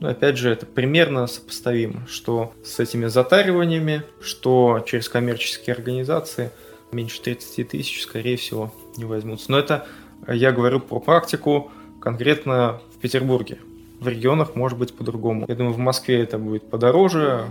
Но 0.00 0.08
опять 0.08 0.36
же, 0.36 0.50
это 0.50 0.66
примерно 0.66 1.26
сопоставимо, 1.26 2.06
что 2.06 2.52
с 2.62 2.78
этими 2.80 3.06
затариваниями, 3.06 4.02
что 4.20 4.84
через 4.86 5.08
коммерческие 5.08 5.74
организации 5.74 6.50
меньше 6.92 7.20
30 7.22 7.68
тысяч, 7.68 8.02
скорее 8.02 8.36
всего, 8.36 8.72
не 8.96 9.04
возьмутся. 9.04 9.50
Но 9.50 9.58
это 9.58 9.86
я 10.28 10.52
говорю 10.52 10.80
про 10.80 11.00
практику 11.00 11.70
конкретно 12.00 12.80
в 12.94 12.98
Петербурге. 12.98 13.58
В 14.00 14.08
регионах 14.08 14.54
может 14.54 14.78
быть 14.78 14.94
по-другому. 14.94 15.46
Я 15.48 15.54
думаю, 15.54 15.72
в 15.72 15.78
Москве 15.78 16.22
это 16.22 16.38
будет 16.38 16.68
подороже, 16.68 17.46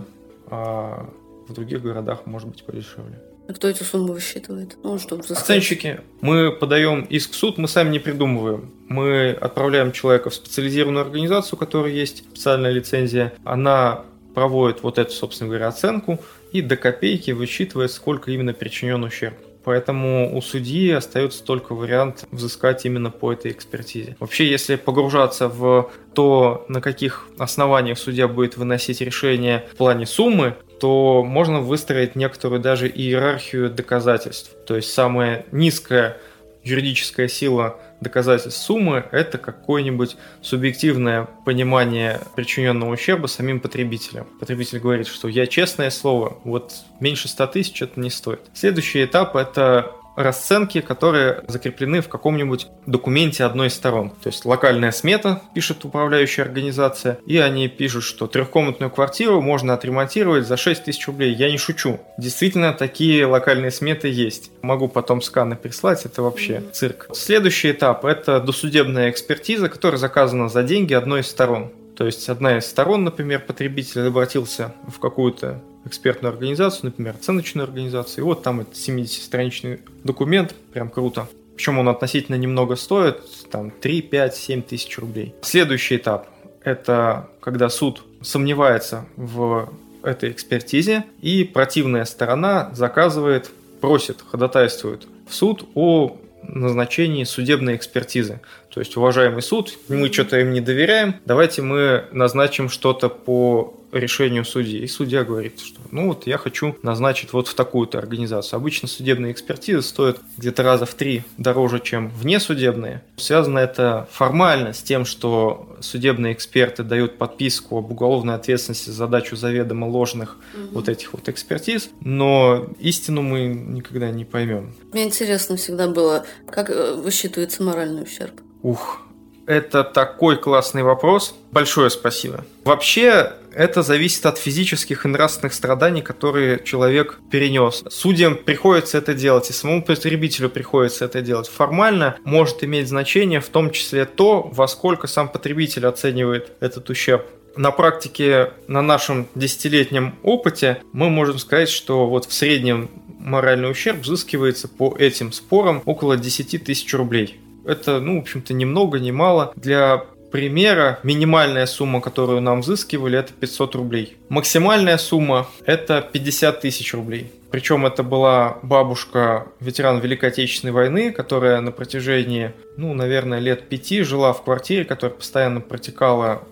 а 0.47 1.09
в 1.47 1.53
других 1.53 1.81
городах 1.81 2.25
может 2.25 2.47
быть 2.49 2.63
подешевле. 2.63 3.19
А 3.47 3.53
кто 3.53 3.67
эти 3.67 3.83
суммы 3.83 4.13
высчитывает? 4.13 4.77
Ну, 4.83 4.95
взыскать. 4.95 5.31
Оценщики. 5.31 5.99
Мы 6.21 6.51
подаем 6.51 7.01
иск 7.03 7.31
в 7.31 7.35
суд, 7.35 7.57
мы 7.57 7.67
сами 7.67 7.91
не 7.91 7.99
придумываем. 7.99 8.71
Мы 8.87 9.31
отправляем 9.31 9.91
человека 9.91 10.29
в 10.29 10.35
специализированную 10.35 11.05
организацию, 11.05 11.55
у 11.55 11.59
которой 11.59 11.93
есть 11.93 12.19
специальная 12.19 12.71
лицензия. 12.71 13.33
Она 13.43 14.05
проводит 14.33 14.83
вот 14.83 14.97
эту, 14.97 15.11
собственно 15.11 15.49
говоря, 15.49 15.67
оценку 15.67 16.19
и 16.51 16.61
до 16.61 16.75
копейки 16.75 17.31
высчитывает, 17.31 17.91
сколько 17.91 18.31
именно 18.31 18.53
причинен 18.53 19.03
ущерб. 19.03 19.35
Поэтому 19.65 20.37
у 20.37 20.41
судьи 20.43 20.91
остается 20.91 21.43
только 21.43 21.73
вариант 21.73 22.25
взыскать 22.29 22.85
именно 22.85 23.09
по 23.09 23.33
этой 23.33 23.51
экспертизе. 23.51 24.15
Вообще, 24.19 24.47
если 24.47 24.75
погружаться 24.75 25.47
в 25.47 25.91
то, 26.13 26.65
на 26.69 26.81
каких 26.81 27.27
основаниях 27.39 27.97
судья 27.97 28.27
будет 28.27 28.57
выносить 28.57 29.01
решение 29.01 29.65
в 29.73 29.77
плане 29.77 30.05
суммы, 30.05 30.55
то 30.79 31.23
можно 31.23 31.61
выстроить 31.61 32.15
некоторую 32.15 32.61
даже 32.61 32.87
иерархию 32.87 33.69
доказательств. 33.69 34.51
То 34.65 34.75
есть 34.75 34.93
самая 34.93 35.45
низкая 35.51 36.17
юридическая 36.63 37.27
сила 37.27 37.79
доказательств 38.01 38.61
суммы– 38.61 39.05
это 39.11 39.37
какое-нибудь 39.37 40.17
субъективное 40.41 41.27
понимание 41.45 42.19
причиненного 42.35 42.93
ущерба 42.93 43.27
самим 43.27 43.59
потребителем. 43.59 44.27
Потребитель 44.39 44.79
говорит, 44.79 45.07
что 45.07 45.27
я 45.27 45.47
честное 45.47 45.91
слово, 45.91 46.37
вот 46.43 46.73
меньше 46.99 47.27
100 47.27 47.47
тысяч 47.47 47.81
это 47.81 47.99
не 47.99 48.09
стоит. 48.09 48.41
Следующий 48.53 49.05
этап– 49.05 49.35
это 49.37 49.93
расценки, 50.15 50.81
которые 50.81 51.43
закреплены 51.47 52.01
в 52.01 52.09
каком-нибудь 52.09 52.67
документе 52.85 53.43
одной 53.43 53.67
из 53.67 53.73
сторон. 53.73 54.11
То 54.11 54.27
есть 54.29 54.45
локальная 54.45 54.91
смета, 54.91 55.41
пишет 55.53 55.85
управляющая 55.85 56.43
организация, 56.43 57.19
и 57.25 57.37
они 57.37 57.67
пишут, 57.67 58.03
что 58.03 58.27
трехкомнатную 58.27 58.89
квартиру 58.91 59.41
можно 59.41 59.73
отремонтировать 59.73 60.47
за 60.47 60.57
6 60.57 60.85
тысяч 60.85 61.05
рублей. 61.07 61.33
Я 61.33 61.51
не 61.51 61.57
шучу. 61.57 61.99
Действительно, 62.17 62.73
такие 62.73 63.25
локальные 63.25 63.71
сметы 63.71 64.07
есть. 64.07 64.51
Могу 64.61 64.87
потом 64.87 65.21
сканы 65.21 65.55
прислать, 65.55 66.05
это 66.05 66.21
вообще 66.21 66.63
цирк. 66.73 67.09
Следующий 67.13 67.71
этап– 67.71 68.05
это 68.05 68.39
досудебная 68.39 69.09
экспертиза, 69.09 69.69
которая 69.69 69.99
заказана 69.99 70.49
за 70.49 70.63
деньги 70.63 70.93
одной 70.93 71.21
из 71.21 71.27
сторон. 71.27 71.71
То 71.95 72.05
есть 72.05 72.27
одна 72.29 72.57
из 72.57 72.65
сторон, 72.65 73.05
например, 73.05 73.39
потребитель 73.39 74.07
обратился 74.07 74.73
в 74.87 74.99
какую-то 74.99 75.61
экспертную 75.85 76.31
организацию, 76.31 76.85
например, 76.85 77.15
оценочную 77.15 77.65
организацию, 77.65 78.23
и 78.23 78.25
вот 78.25 78.43
там 78.43 78.61
это 78.61 78.71
70-страничный 78.71 79.81
документ, 80.03 80.55
прям 80.73 80.89
круто. 80.89 81.27
Причем 81.55 81.79
он 81.79 81.87
относительно 81.87 82.35
немного 82.35 82.75
стоит, 82.75 83.17
там 83.49 83.71
3, 83.71 84.01
5, 84.01 84.35
7 84.35 84.61
тысяч 84.61 84.97
рублей. 84.97 85.33
Следующий 85.41 85.97
этап– 85.97 86.27
это 86.63 87.29
когда 87.39 87.69
суд 87.69 88.03
сомневается 88.21 89.05
в 89.15 89.69
этой 90.03 90.31
экспертизе, 90.31 91.05
и 91.21 91.43
противная 91.43 92.05
сторона 92.05 92.71
заказывает, 92.73 93.49
просит, 93.81 94.17
ходатайствует 94.21 95.07
в 95.27 95.33
суд 95.33 95.67
о 95.75 96.17
назначении 96.43 97.23
судебной 97.23 97.75
экспертизы. 97.75 98.39
То 98.69 98.79
есть, 98.79 98.95
уважаемый 98.97 99.41
суд, 99.41 99.73
мы 99.87 100.11
что-то 100.11 100.39
им 100.39 100.51
не 100.51 100.61
доверяем, 100.61 101.15
давайте 101.25 101.61
мы 101.61 102.05
назначим 102.11 102.69
что-то 102.69 103.09
по 103.09 103.73
решению 103.99 104.45
судьи. 104.45 104.79
И 104.79 104.87
судья 104.87 105.23
говорит, 105.23 105.59
что 105.59 105.79
ну 105.91 106.09
вот 106.09 106.27
я 106.27 106.37
хочу 106.37 106.75
назначить 106.81 107.33
вот 107.33 107.47
в 107.47 107.53
такую-то 107.53 107.97
организацию. 107.97 108.57
Обычно 108.57 108.87
судебные 108.87 109.31
экспертизы 109.31 109.81
стоят 109.81 110.19
где-то 110.37 110.63
раза 110.63 110.85
в 110.85 110.93
три 110.93 111.23
дороже, 111.37 111.79
чем 111.79 112.09
внесудебные. 112.09 113.03
Связано 113.17 113.59
это 113.59 114.07
формально 114.11 114.73
с 114.73 114.83
тем, 114.83 115.05
что 115.05 115.77
судебные 115.79 116.33
эксперты 116.33 116.83
дают 116.83 117.17
подписку 117.17 117.77
об 117.77 117.91
уголовной 117.91 118.35
ответственности 118.35 118.89
за 118.89 119.05
задачу 119.05 119.35
заведомо 119.35 119.85
ложных 119.85 120.37
угу. 120.53 120.79
вот 120.79 120.89
этих 120.89 121.13
вот 121.13 121.29
экспертиз, 121.29 121.89
но 122.01 122.67
истину 122.79 123.21
мы 123.21 123.45
никогда 123.47 124.09
не 124.09 124.25
поймем. 124.25 124.75
Мне 124.91 125.03
интересно 125.03 125.57
всегда 125.57 125.87
было, 125.87 126.25
как 126.49 126.69
э, 126.69 126.93
высчитывается 126.95 127.63
моральный 127.63 128.03
ущерб. 128.03 128.33
Ух, 128.63 129.01
это 129.45 129.83
такой 129.83 130.37
классный 130.37 130.81
вопрос. 130.81 131.35
Большое 131.51 131.89
спасибо. 131.89 132.45
Вообще, 132.63 133.33
это 133.55 133.81
зависит 133.83 134.25
от 134.25 134.37
физических 134.37 135.05
и 135.05 135.07
нравственных 135.07 135.53
страданий, 135.53 136.01
которые 136.01 136.61
человек 136.63 137.19
перенес. 137.31 137.83
Судьям 137.89 138.35
приходится 138.35 138.97
это 138.97 139.13
делать, 139.13 139.49
и 139.49 139.53
самому 139.53 139.81
потребителю 139.81 140.49
приходится 140.49 141.05
это 141.05 141.21
делать. 141.21 141.47
Формально 141.47 142.17
может 142.25 142.63
иметь 142.63 142.89
значение 142.89 143.39
в 143.39 143.47
том 143.49 143.71
числе 143.71 144.05
то, 144.05 144.41
во 144.41 144.67
сколько 144.67 145.07
сам 145.07 145.29
потребитель 145.29 145.87
оценивает 145.87 146.51
этот 146.59 146.89
ущерб. 146.89 147.25
На 147.55 147.71
практике, 147.71 148.51
на 148.67 148.81
нашем 148.81 149.27
десятилетнем 149.33 150.15
опыте, 150.23 150.81
мы 150.91 151.09
можем 151.09 151.39
сказать, 151.39 151.69
что 151.69 152.07
вот 152.07 152.25
в 152.25 152.33
среднем 152.33 152.89
моральный 153.17 153.71
ущерб 153.71 154.01
взыскивается 154.01 154.67
по 154.67 154.93
этим 154.97 155.31
спорам 155.31 155.81
около 155.85 156.17
10 156.17 156.63
тысяч 156.63 156.93
рублей. 156.93 157.39
Это, 157.65 157.99
ну, 157.99 158.17
в 158.17 158.21
общем-то, 158.21 158.53
ни 158.53 158.65
много, 158.65 158.99
ни 158.99 159.11
мало. 159.11 159.53
Для 159.55 160.05
примера 160.35 160.99
минимальная 161.03 161.65
сумма, 161.65 162.01
которую 162.01 162.41
нам 162.41 162.59
взыскивали, 162.59 163.17
это 163.17 163.31
500 163.31 163.75
рублей. 163.75 164.17
Максимальная 164.27 164.97
сумма 164.97 165.47
это 165.65 166.01
50 166.01 166.59
тысяч 166.59 166.93
рублей. 166.93 167.31
Причем 167.51 167.85
это 167.85 168.03
была 168.03 168.57
бабушка 168.61 169.47
ветеран 169.61 169.99
Великой 170.01 170.31
Отечественной 170.31 170.73
войны, 170.73 171.13
которая 171.13 171.61
на 171.61 171.71
протяжении, 171.71 172.51
ну, 172.75 172.93
наверное, 172.93 173.39
лет 173.39 173.69
пяти 173.69 174.01
жила 174.01 174.33
в 174.33 174.43
квартире, 174.43 174.83
которая 174.83 175.15
постоянно 175.15 175.61
протекала 175.61 176.43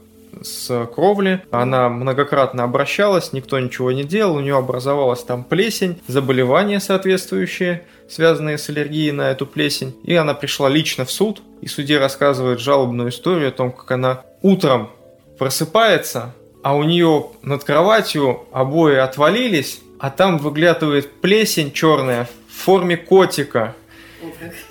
с 0.41 0.87
кровли. 0.87 1.41
Она 1.51 1.89
многократно 1.89 2.63
обращалась, 2.63 3.33
никто 3.33 3.59
ничего 3.59 3.91
не 3.91 4.03
делал, 4.03 4.35
у 4.35 4.39
нее 4.39 4.57
образовалась 4.57 5.23
там 5.23 5.43
плесень, 5.43 6.01
заболевания 6.07 6.79
соответствующие, 6.79 7.83
связанные 8.09 8.57
с 8.57 8.69
аллергией 8.69 9.11
на 9.11 9.31
эту 9.31 9.45
плесень. 9.45 9.95
И 10.03 10.15
она 10.15 10.33
пришла 10.33 10.69
лично 10.69 11.05
в 11.05 11.11
суд, 11.11 11.41
и 11.61 11.67
судья 11.67 11.99
рассказывает 11.99 12.59
жалобную 12.59 13.09
историю 13.09 13.49
о 13.49 13.51
том, 13.51 13.71
как 13.71 13.91
она 13.91 14.21
утром 14.41 14.89
просыпается, 15.37 16.33
а 16.63 16.75
у 16.75 16.83
нее 16.83 17.27
над 17.41 17.63
кроватью 17.63 18.41
обои 18.51 18.95
отвалились, 18.95 19.81
а 19.99 20.09
там 20.09 20.37
выглядывает 20.37 21.21
плесень 21.21 21.71
черная 21.71 22.27
в 22.49 22.63
форме 22.63 22.97
котика. 22.97 23.75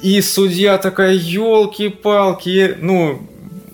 И 0.00 0.20
судья 0.22 0.78
такая, 0.78 1.12
елки-палки, 1.12 2.76
ну, 2.80 3.20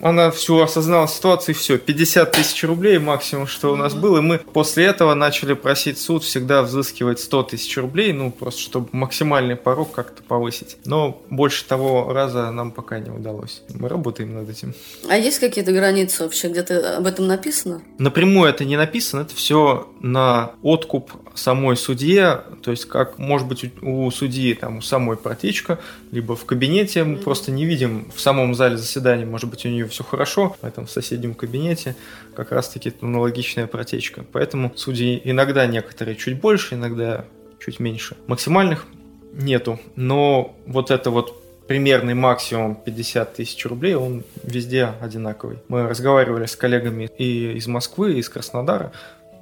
она 0.01 0.31
все 0.31 0.63
осознала 0.63 1.09
ситуацию, 1.09 1.55
и 1.55 1.59
все, 1.59 1.79
50 1.79 2.33
тысяч 2.33 2.65
рублей 2.65 2.99
максимум, 2.99 3.47
что 3.47 3.73
у 3.73 3.77
нас 3.77 3.95
было. 3.95 4.19
И 4.19 4.23
мы 4.23 4.39
после 4.39 4.87
этого 4.87 5.15
начали 5.15 5.55
просить 5.55 5.99
суд 5.99 6.25
всегда 6.25 6.63
взыскивать 6.63 7.21
100 7.21 7.43
тысяч 7.45 7.77
рублей, 7.77 8.13
ну, 8.13 8.31
просто 8.31 8.61
чтобы 8.61 8.89
максимальный 8.93 9.57
порог 9.57 9.93
как-то 9.93 10.23
повысить. 10.23 10.77
Но 10.85 11.23
больше 11.31 11.65
того 11.65 12.13
раза 12.13 12.51
нам 12.51 12.71
пока 12.71 12.99
не 12.99 13.11
удалось. 13.11 13.63
Мы 13.75 13.89
работаем 13.89 14.35
над 14.35 14.49
этим. 14.49 14.75
А 15.09 15.17
есть 15.17 15.39
какие-то 15.39 15.73
границы 15.73 16.25
вообще? 16.25 16.49
Где-то 16.49 16.99
об 16.99 17.07
этом 17.07 17.27
написано? 17.27 17.83
Напрямую 17.99 18.49
это 18.49 18.65
не 18.65 18.77
написано, 18.77 19.23
это 19.23 19.35
все 19.35 19.89
на 20.01 20.53
откуп 20.63 21.13
самой 21.39 21.77
судье, 21.77 22.43
то 22.63 22.71
есть 22.71 22.87
как, 22.87 23.19
может 23.19 23.47
быть, 23.47 23.65
у 23.83 24.11
судьи 24.11 24.55
там 24.55 24.79
у 24.79 24.81
самой 24.83 25.17
протечка, 25.17 25.79
либо 26.11 26.37
в 26.37 26.45
кабинете 26.45 27.05
мы 27.05 27.17
просто 27.17 27.51
не 27.51 27.65
видим 27.65 28.11
в 28.15 28.21
самом 28.21 28.55
зале 28.55 28.77
заседания, 28.77 29.25
может 29.25 29.49
быть, 29.49 29.65
у 29.65 29.69
нее 29.69 29.87
все 29.89 30.05
хорошо, 30.05 30.57
поэтому 30.61 30.87
в 30.87 30.91
соседнем 30.91 31.35
кабинете 31.35 31.97
как 32.35 32.53
раз-таки 32.53 32.93
аналогичная 33.01 33.67
протечка. 33.67 34.25
Поэтому 34.33 34.73
судьи 34.77 35.21
иногда 35.25 35.67
некоторые 35.67 36.17
чуть 36.17 36.41
больше, 36.41 36.75
иногда 36.75 37.25
чуть 37.61 37.81
меньше. 37.81 38.17
Максимальных 38.27 38.87
нету, 39.33 39.81
но 39.97 40.57
вот 40.67 40.91
это 40.91 41.11
вот 41.11 41.43
примерный 41.69 42.15
максимум 42.15 42.75
50 42.75 43.35
тысяч 43.35 43.65
рублей, 43.67 43.95
он 43.95 44.25
везде 44.43 44.95
одинаковый. 45.01 45.59
Мы 45.69 45.87
разговаривали 45.87 46.47
с 46.47 46.57
коллегами 46.57 47.11
и 47.19 47.53
из 47.53 47.67
Москвы, 47.67 48.15
и 48.15 48.19
из 48.19 48.29
Краснодара, 48.29 48.91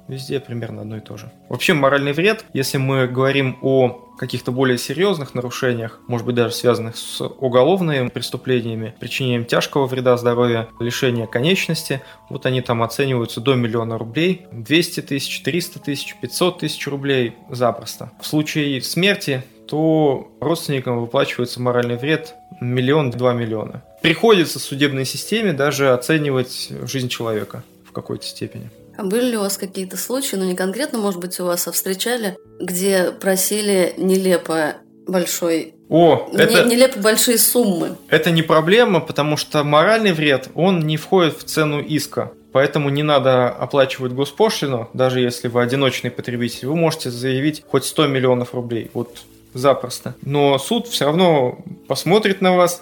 Везде 0.07 0.39
примерно 0.39 0.81
одно 0.81 0.97
и 0.97 1.01
то 1.01 1.17
же. 1.17 1.31
Вообще 1.49 1.73
моральный 1.73 2.13
вред, 2.13 2.45
если 2.53 2.77
мы 2.77 3.07
говорим 3.07 3.57
о 3.61 4.03
каких-то 4.17 4.51
более 4.51 4.77
серьезных 4.77 5.35
нарушениях, 5.35 5.99
может 6.07 6.25
быть 6.25 6.35
даже 6.35 6.53
связанных 6.53 6.97
с 6.97 7.21
уголовными 7.21 8.07
преступлениями, 8.07 8.95
причинением 8.99 9.45
тяжкого 9.45 9.85
вреда 9.85 10.17
здоровью, 10.17 10.69
лишения 10.79 11.27
конечности, 11.27 12.01
вот 12.29 12.45
они 12.45 12.61
там 12.61 12.81
оцениваются 12.81 13.41
до 13.41 13.55
миллиона 13.55 13.97
рублей, 13.97 14.47
200 14.51 15.01
тысяч, 15.01 15.41
300 15.43 15.79
тысяч, 15.79 16.15
500 16.19 16.59
тысяч 16.59 16.87
рублей 16.87 17.35
запросто. 17.49 18.11
В 18.19 18.25
случае 18.25 18.81
смерти 18.81 19.43
то 19.67 20.31
родственникам 20.39 20.99
выплачивается 20.99 21.61
моральный 21.61 21.97
вред 21.97 22.35
миллион-два 22.61 23.33
миллиона. 23.33 23.83
Приходится 24.01 24.59
судебной 24.59 25.05
системе 25.05 25.53
даже 25.53 25.91
оценивать 25.91 26.71
жизнь 26.83 27.09
человека 27.09 27.63
в 27.85 27.91
какой-то 27.91 28.25
степени. 28.25 28.71
Были 28.97 29.31
ли 29.31 29.37
у 29.37 29.41
вас 29.41 29.57
какие-то 29.57 29.97
случаи, 29.97 30.35
ну 30.35 30.45
не 30.45 30.55
конкретно, 30.55 30.99
может 30.99 31.19
быть, 31.19 31.39
у 31.39 31.45
вас, 31.45 31.67
а 31.67 31.71
встречали, 31.71 32.37
где 32.59 33.11
просили 33.11 33.93
нелепо 33.97 34.75
большой 35.07 35.73
о, 35.89 36.29
не, 36.33 36.43
это... 36.43 36.65
Нелепо 36.65 36.99
большие 36.99 37.37
суммы. 37.37 37.95
Это 38.09 38.31
не 38.31 38.41
проблема, 38.41 38.99
потому 38.99 39.37
что 39.37 39.63
моральный 39.63 40.11
вред, 40.11 40.49
он 40.53 40.81
не 40.81 40.97
входит 40.97 41.37
в 41.37 41.43
цену 41.43 41.81
иска. 41.81 42.33
Поэтому 42.51 42.89
не 42.89 43.03
надо 43.03 43.49
оплачивать 43.49 44.13
госпошлину, 44.13 44.89
даже 44.93 45.19
если 45.19 45.47
вы 45.47 45.61
одиночный 45.61 46.11
потребитель. 46.11 46.67
Вы 46.67 46.75
можете 46.75 47.09
заявить 47.09 47.63
хоть 47.67 47.85
100 47.85 48.07
миллионов 48.07 48.53
рублей. 48.53 48.89
Вот 48.93 49.19
запросто. 49.57 50.15
Но 50.21 50.57
суд 50.59 50.87
все 50.87 51.05
равно 51.05 51.59
посмотрит 51.87 52.41
на 52.41 52.55
вас 52.55 52.81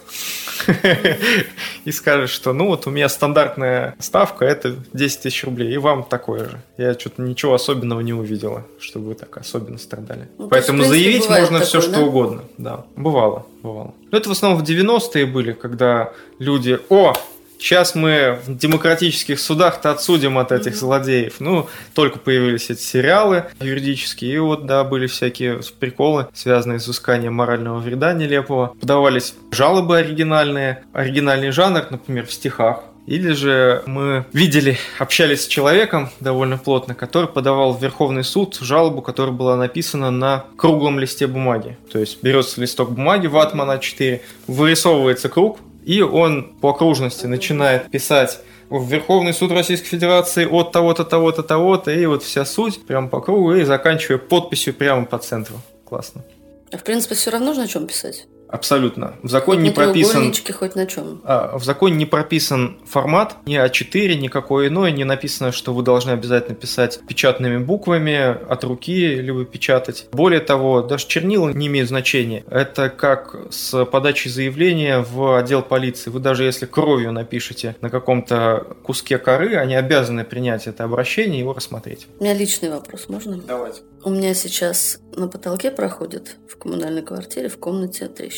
и 1.84 1.92
скажет, 1.92 2.30
что 2.30 2.52
ну 2.52 2.66
вот 2.66 2.86
у 2.86 2.90
меня 2.90 3.08
стандартная 3.08 3.94
ставка 3.98 4.44
это 4.44 4.76
10 4.92 5.22
тысяч 5.22 5.44
рублей, 5.44 5.74
и 5.74 5.78
вам 5.78 6.04
такое 6.04 6.48
же. 6.48 6.62
Я 6.76 6.94
что-то 6.94 7.22
ничего 7.22 7.54
особенного 7.54 8.00
не 8.00 8.12
увидела, 8.12 8.66
чтобы 8.78 9.08
вы 9.08 9.14
так 9.14 9.36
особенно 9.36 9.78
страдали. 9.78 10.28
Ну, 10.38 10.48
Поэтому 10.48 10.78
есть, 10.78 10.90
заявить 10.90 11.28
можно 11.28 11.60
такое, 11.60 11.64
все, 11.64 11.80
да? 11.80 11.88
что 11.88 12.00
угодно. 12.04 12.44
Да, 12.58 12.84
бывало, 12.96 13.46
бывало. 13.62 13.94
Но 14.10 14.18
это 14.18 14.28
в 14.28 14.32
основном 14.32 14.62
в 14.62 14.68
90-е 14.68 15.26
были, 15.26 15.52
когда 15.52 16.12
люди, 16.38 16.78
о, 16.88 17.14
Сейчас 17.58 17.94
мы 17.94 18.38
в 18.46 18.56
демократических 18.56 19.40
судах-то 19.40 19.90
отсудим 19.90 20.38
от 20.38 20.52
этих 20.52 20.72
mm-hmm. 20.72 20.76
злодеев. 20.76 21.34
Ну, 21.40 21.68
только 21.94 22.18
появились 22.18 22.70
эти 22.70 22.80
сериалы 22.80 23.44
юридические, 23.60 24.34
и 24.34 24.38
вот, 24.38 24.66
да, 24.66 24.84
были 24.84 25.06
всякие 25.06 25.60
приколы, 25.78 26.28
связанные 26.34 26.80
с 26.80 26.84
изысканием 26.84 27.34
морального 27.34 27.78
вреда 27.78 28.12
нелепого. 28.12 28.74
Подавались 28.80 29.34
жалобы 29.50 29.98
оригинальные, 29.98 30.84
оригинальный 30.92 31.50
жанр, 31.50 31.86
например, 31.90 32.26
в 32.26 32.32
стихах. 32.32 32.82
Или 33.06 33.32
же 33.32 33.84
мы 33.86 34.26
видели, 34.32 34.78
общались 34.98 35.44
с 35.44 35.46
человеком 35.46 36.10
довольно 36.18 36.58
плотно, 36.58 36.94
который 36.94 37.28
подавал 37.28 37.72
в 37.72 37.80
Верховный 37.80 38.24
суд 38.24 38.58
жалобу, 38.60 39.00
которая 39.00 39.32
была 39.32 39.56
написана 39.56 40.10
на 40.10 40.44
круглом 40.56 40.98
листе 40.98 41.28
бумаги. 41.28 41.78
То 41.92 42.00
есть 42.00 42.20
берется 42.22 42.60
листок 42.60 42.90
бумаги 42.90 43.28
ватмана 43.28 43.76
А4, 43.76 44.20
вырисовывается 44.48 45.28
круг, 45.28 45.60
и 45.86 46.02
он 46.02 46.42
по 46.60 46.70
окружности 46.70 47.26
начинает 47.26 47.90
писать 47.90 48.40
в 48.68 48.90
Верховный 48.90 49.32
суд 49.32 49.52
Российской 49.52 49.86
Федерации 49.86 50.44
от 50.44 50.72
того-то, 50.72 51.04
того-то, 51.04 51.44
того-то, 51.44 51.92
и 51.92 52.04
вот 52.06 52.24
вся 52.24 52.44
суть 52.44 52.84
прямо 52.84 53.08
по 53.08 53.20
кругу, 53.20 53.54
и 53.54 53.62
заканчивая 53.62 54.18
подписью 54.18 54.74
прямо 54.74 55.06
по 55.06 55.18
центру. 55.18 55.56
Классно. 55.84 56.24
А 56.72 56.76
в 56.78 56.82
принципе 56.82 57.14
все 57.14 57.30
равно 57.30 57.54
на 57.54 57.68
чем 57.68 57.86
писать? 57.86 58.26
Абсолютно. 58.48 59.14
В 59.22 59.28
законе 59.28 59.62
не 59.62 59.70
прописан... 59.70 60.32
хоть 60.52 60.74
на 60.74 60.86
чем. 60.86 61.20
А, 61.24 61.58
в 61.58 61.64
законе 61.64 61.96
не 61.96 62.06
прописан 62.06 62.78
формат, 62.86 63.36
ни 63.46 63.56
А4, 63.56 64.14
никакой 64.14 64.68
иной, 64.68 64.92
не 64.92 65.04
написано, 65.04 65.52
что 65.52 65.72
вы 65.72 65.82
должны 65.82 66.10
обязательно 66.10 66.54
писать 66.54 67.00
печатными 67.08 67.58
буквами, 67.58 68.36
от 68.48 68.64
руки, 68.64 69.16
либо 69.16 69.44
печатать. 69.44 70.06
Более 70.12 70.40
того, 70.40 70.82
даже 70.82 71.06
чернила 71.06 71.48
не 71.50 71.66
имеют 71.66 71.88
значения. 71.88 72.44
Это 72.48 72.88
как 72.88 73.36
с 73.50 73.84
подачей 73.86 74.30
заявления 74.30 75.00
в 75.00 75.38
отдел 75.38 75.62
полиции. 75.62 76.10
Вы 76.10 76.20
даже 76.20 76.44
если 76.44 76.66
кровью 76.66 77.12
напишете 77.12 77.76
на 77.80 77.90
каком-то 77.90 78.76
куске 78.82 79.18
коры, 79.18 79.56
они 79.56 79.74
обязаны 79.74 80.24
принять 80.24 80.66
это 80.66 80.84
обращение 80.84 81.38
и 81.38 81.40
его 81.40 81.52
рассмотреть. 81.52 82.06
У 82.18 82.24
меня 82.24 82.34
личный 82.34 82.70
вопрос, 82.70 83.08
можно? 83.08 83.36
Давайте. 83.36 83.80
У 84.04 84.10
меня 84.10 84.34
сейчас 84.34 85.00
на 85.16 85.26
потолке 85.26 85.70
проходит 85.70 86.36
в 86.48 86.56
коммунальной 86.56 87.02
квартире 87.02 87.48
в 87.48 87.58
комнате 87.58 88.06
трещина. 88.06 88.35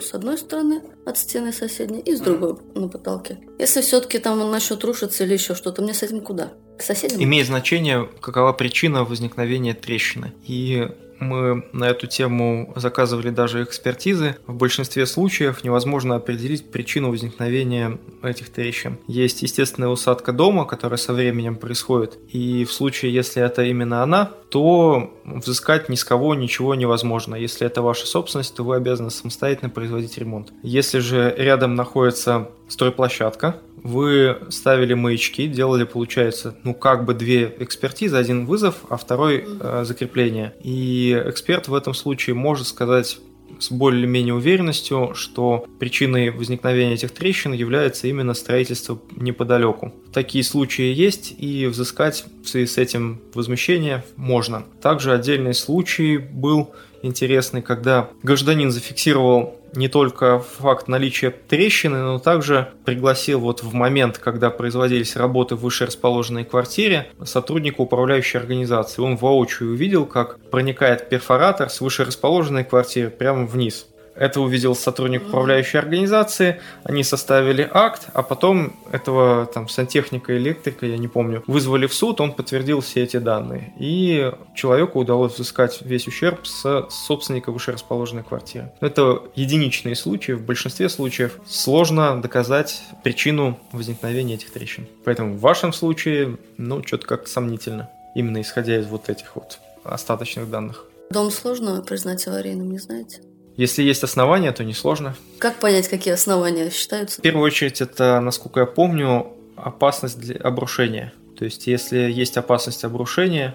С 0.00 0.14
одной 0.14 0.36
стороны 0.36 0.82
от 1.06 1.16
стены 1.16 1.52
соседней 1.52 2.00
и 2.00 2.14
с 2.16 2.20
другой 2.20 2.56
на 2.74 2.88
потолке. 2.88 3.38
Если 3.58 3.82
все-таки 3.82 4.18
там 4.18 4.40
он 4.40 4.50
начнет 4.50 4.82
рушиться 4.84 5.24
или 5.24 5.34
еще 5.34 5.54
что-то, 5.54 5.82
мне 5.82 5.94
с 5.94 6.02
этим 6.02 6.20
куда? 6.20 6.52
К 6.78 6.82
соседям? 6.82 7.22
Имеет 7.22 7.46
значение, 7.46 8.08
какова 8.20 8.52
причина 8.52 9.04
возникновения 9.04 9.74
трещины. 9.74 10.32
И 10.46 10.88
мы 11.22 11.64
на 11.72 11.88
эту 11.88 12.08
тему 12.08 12.72
заказывали 12.74 13.30
даже 13.30 13.62
экспертизы. 13.62 14.36
В 14.46 14.54
большинстве 14.54 15.06
случаев 15.06 15.62
невозможно 15.62 16.16
определить 16.16 16.70
причину 16.70 17.10
возникновения 17.10 17.98
этих 18.22 18.50
трещин. 18.50 18.98
Есть 19.06 19.42
естественная 19.42 19.88
усадка 19.88 20.32
дома, 20.32 20.64
которая 20.64 20.98
со 20.98 21.12
временем 21.12 21.56
происходит. 21.56 22.18
И 22.28 22.64
в 22.64 22.72
случае, 22.72 23.14
если 23.14 23.40
это 23.40 23.62
именно 23.62 24.02
она, 24.02 24.32
то 24.50 25.14
взыскать 25.24 25.88
ни 25.88 25.94
с 25.94 26.04
кого 26.04 26.34
ничего 26.34 26.74
невозможно. 26.74 27.34
Если 27.34 27.66
это 27.66 27.82
ваша 27.82 28.06
собственность, 28.06 28.54
то 28.54 28.64
вы 28.64 28.76
обязаны 28.76 29.10
самостоятельно 29.10 29.70
производить 29.70 30.18
ремонт. 30.18 30.52
Если 30.62 30.98
же 30.98 31.34
рядом 31.36 31.74
находится 31.74 32.48
стройплощадка, 32.68 33.56
вы 33.82 34.38
ставили 34.50 34.94
маячки, 34.94 35.46
делали, 35.46 35.84
получается, 35.84 36.56
ну 36.62 36.74
как 36.74 37.04
бы 37.04 37.14
две 37.14 37.54
экспертизы, 37.58 38.16
один 38.16 38.46
вызов, 38.46 38.76
а 38.88 38.96
второй 38.96 39.44
э, 39.44 39.84
закрепление. 39.84 40.54
И 40.62 41.20
эксперт 41.26 41.68
в 41.68 41.74
этом 41.74 41.94
случае 41.94 42.34
может 42.34 42.66
сказать 42.66 43.18
с 43.62 43.70
более-менее 43.70 44.34
уверенностью, 44.34 45.12
что 45.14 45.64
причиной 45.78 46.30
возникновения 46.30 46.94
этих 46.94 47.12
трещин 47.12 47.52
является 47.52 48.08
именно 48.08 48.34
строительство 48.34 48.98
неподалеку. 49.16 49.94
Такие 50.12 50.42
случаи 50.42 50.92
есть, 50.92 51.34
и 51.38 51.66
взыскать 51.66 52.24
в 52.42 52.48
связи 52.48 52.66
с 52.66 52.76
этим 52.76 53.20
возмещение 53.34 54.04
можно. 54.16 54.64
Также 54.82 55.12
отдельный 55.12 55.54
случай 55.54 56.18
был 56.18 56.72
интересный, 57.02 57.62
когда 57.62 58.08
гражданин 58.22 58.70
зафиксировал 58.70 59.56
не 59.74 59.88
только 59.88 60.38
факт 60.38 60.88
наличия 60.88 61.30
трещины, 61.30 61.98
но 61.98 62.18
также 62.18 62.72
пригласил 62.84 63.40
вот 63.40 63.62
в 63.62 63.72
момент, 63.72 64.18
когда 64.18 64.50
производились 64.50 65.16
работы 65.16 65.56
в 65.56 65.60
выше 65.60 65.86
расположенной 65.86 66.44
квартире, 66.44 67.08
сотрудника 67.24 67.80
управляющей 67.80 68.38
организации. 68.38 69.02
Он 69.02 69.16
воочию 69.16 69.70
увидел, 69.70 70.06
как 70.06 70.38
проникает 70.50 71.08
перфоратор 71.08 71.70
с 71.70 71.80
выше 71.80 72.04
расположенной 72.04 72.64
квартиры 72.64 73.10
прямо 73.10 73.46
вниз. 73.46 73.86
Это 74.14 74.40
увидел 74.40 74.74
сотрудник 74.74 75.26
управляющей 75.26 75.78
организации, 75.78 76.60
они 76.84 77.02
составили 77.02 77.68
акт, 77.70 78.08
а 78.12 78.22
потом 78.22 78.74
этого 78.90 79.46
там 79.46 79.68
сантехника, 79.68 80.36
электрика, 80.36 80.86
я 80.86 80.98
не 80.98 81.08
помню, 81.08 81.42
вызвали 81.46 81.86
в 81.86 81.94
суд, 81.94 82.20
он 82.20 82.32
подтвердил 82.32 82.80
все 82.80 83.02
эти 83.02 83.16
данные. 83.16 83.72
И 83.78 84.32
человеку 84.54 85.00
удалось 85.00 85.34
взыскать 85.34 85.80
весь 85.82 86.06
ущерб 86.06 86.46
с 86.46 86.86
собственника 86.90 87.52
вышерасположенной 87.52 88.22
квартиры. 88.22 88.70
Это 88.80 89.22
единичные 89.34 89.96
случаи, 89.96 90.32
в 90.32 90.42
большинстве 90.42 90.88
случаев 90.88 91.38
сложно 91.46 92.20
доказать 92.20 92.82
причину 93.02 93.58
возникновения 93.72 94.34
этих 94.34 94.52
трещин. 94.52 94.86
Поэтому 95.04 95.36
в 95.36 95.40
вашем 95.40 95.72
случае, 95.72 96.38
ну, 96.58 96.82
что-то 96.84 97.06
как 97.06 97.28
сомнительно, 97.28 97.90
именно 98.14 98.40
исходя 98.40 98.78
из 98.78 98.86
вот 98.86 99.08
этих 99.08 99.36
вот 99.36 99.58
остаточных 99.84 100.50
данных. 100.50 100.84
Дом 101.10 101.30
сложно 101.30 101.82
признать 101.82 102.26
аварийным, 102.26 102.70
не 102.70 102.78
знаете? 102.78 103.20
Если 103.56 103.82
есть 103.82 104.02
основания, 104.02 104.52
то 104.52 104.64
несложно. 104.64 105.14
Как 105.38 105.56
понять, 105.56 105.88
какие 105.88 106.14
основания 106.14 106.70
считаются? 106.70 107.20
В 107.20 107.22
первую 107.22 107.44
очередь, 107.44 107.80
это, 107.80 108.20
насколько 108.20 108.60
я 108.60 108.66
помню, 108.66 109.32
опасность 109.56 110.18
для 110.18 110.36
обрушения. 110.36 111.12
То 111.36 111.44
есть, 111.44 111.66
если 111.66 111.98
есть 111.98 112.36
опасность 112.36 112.84
обрушения, 112.84 113.54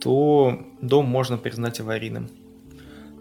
то 0.00 0.60
дом 0.80 1.06
можно 1.06 1.36
признать 1.38 1.80
аварийным. 1.80 2.28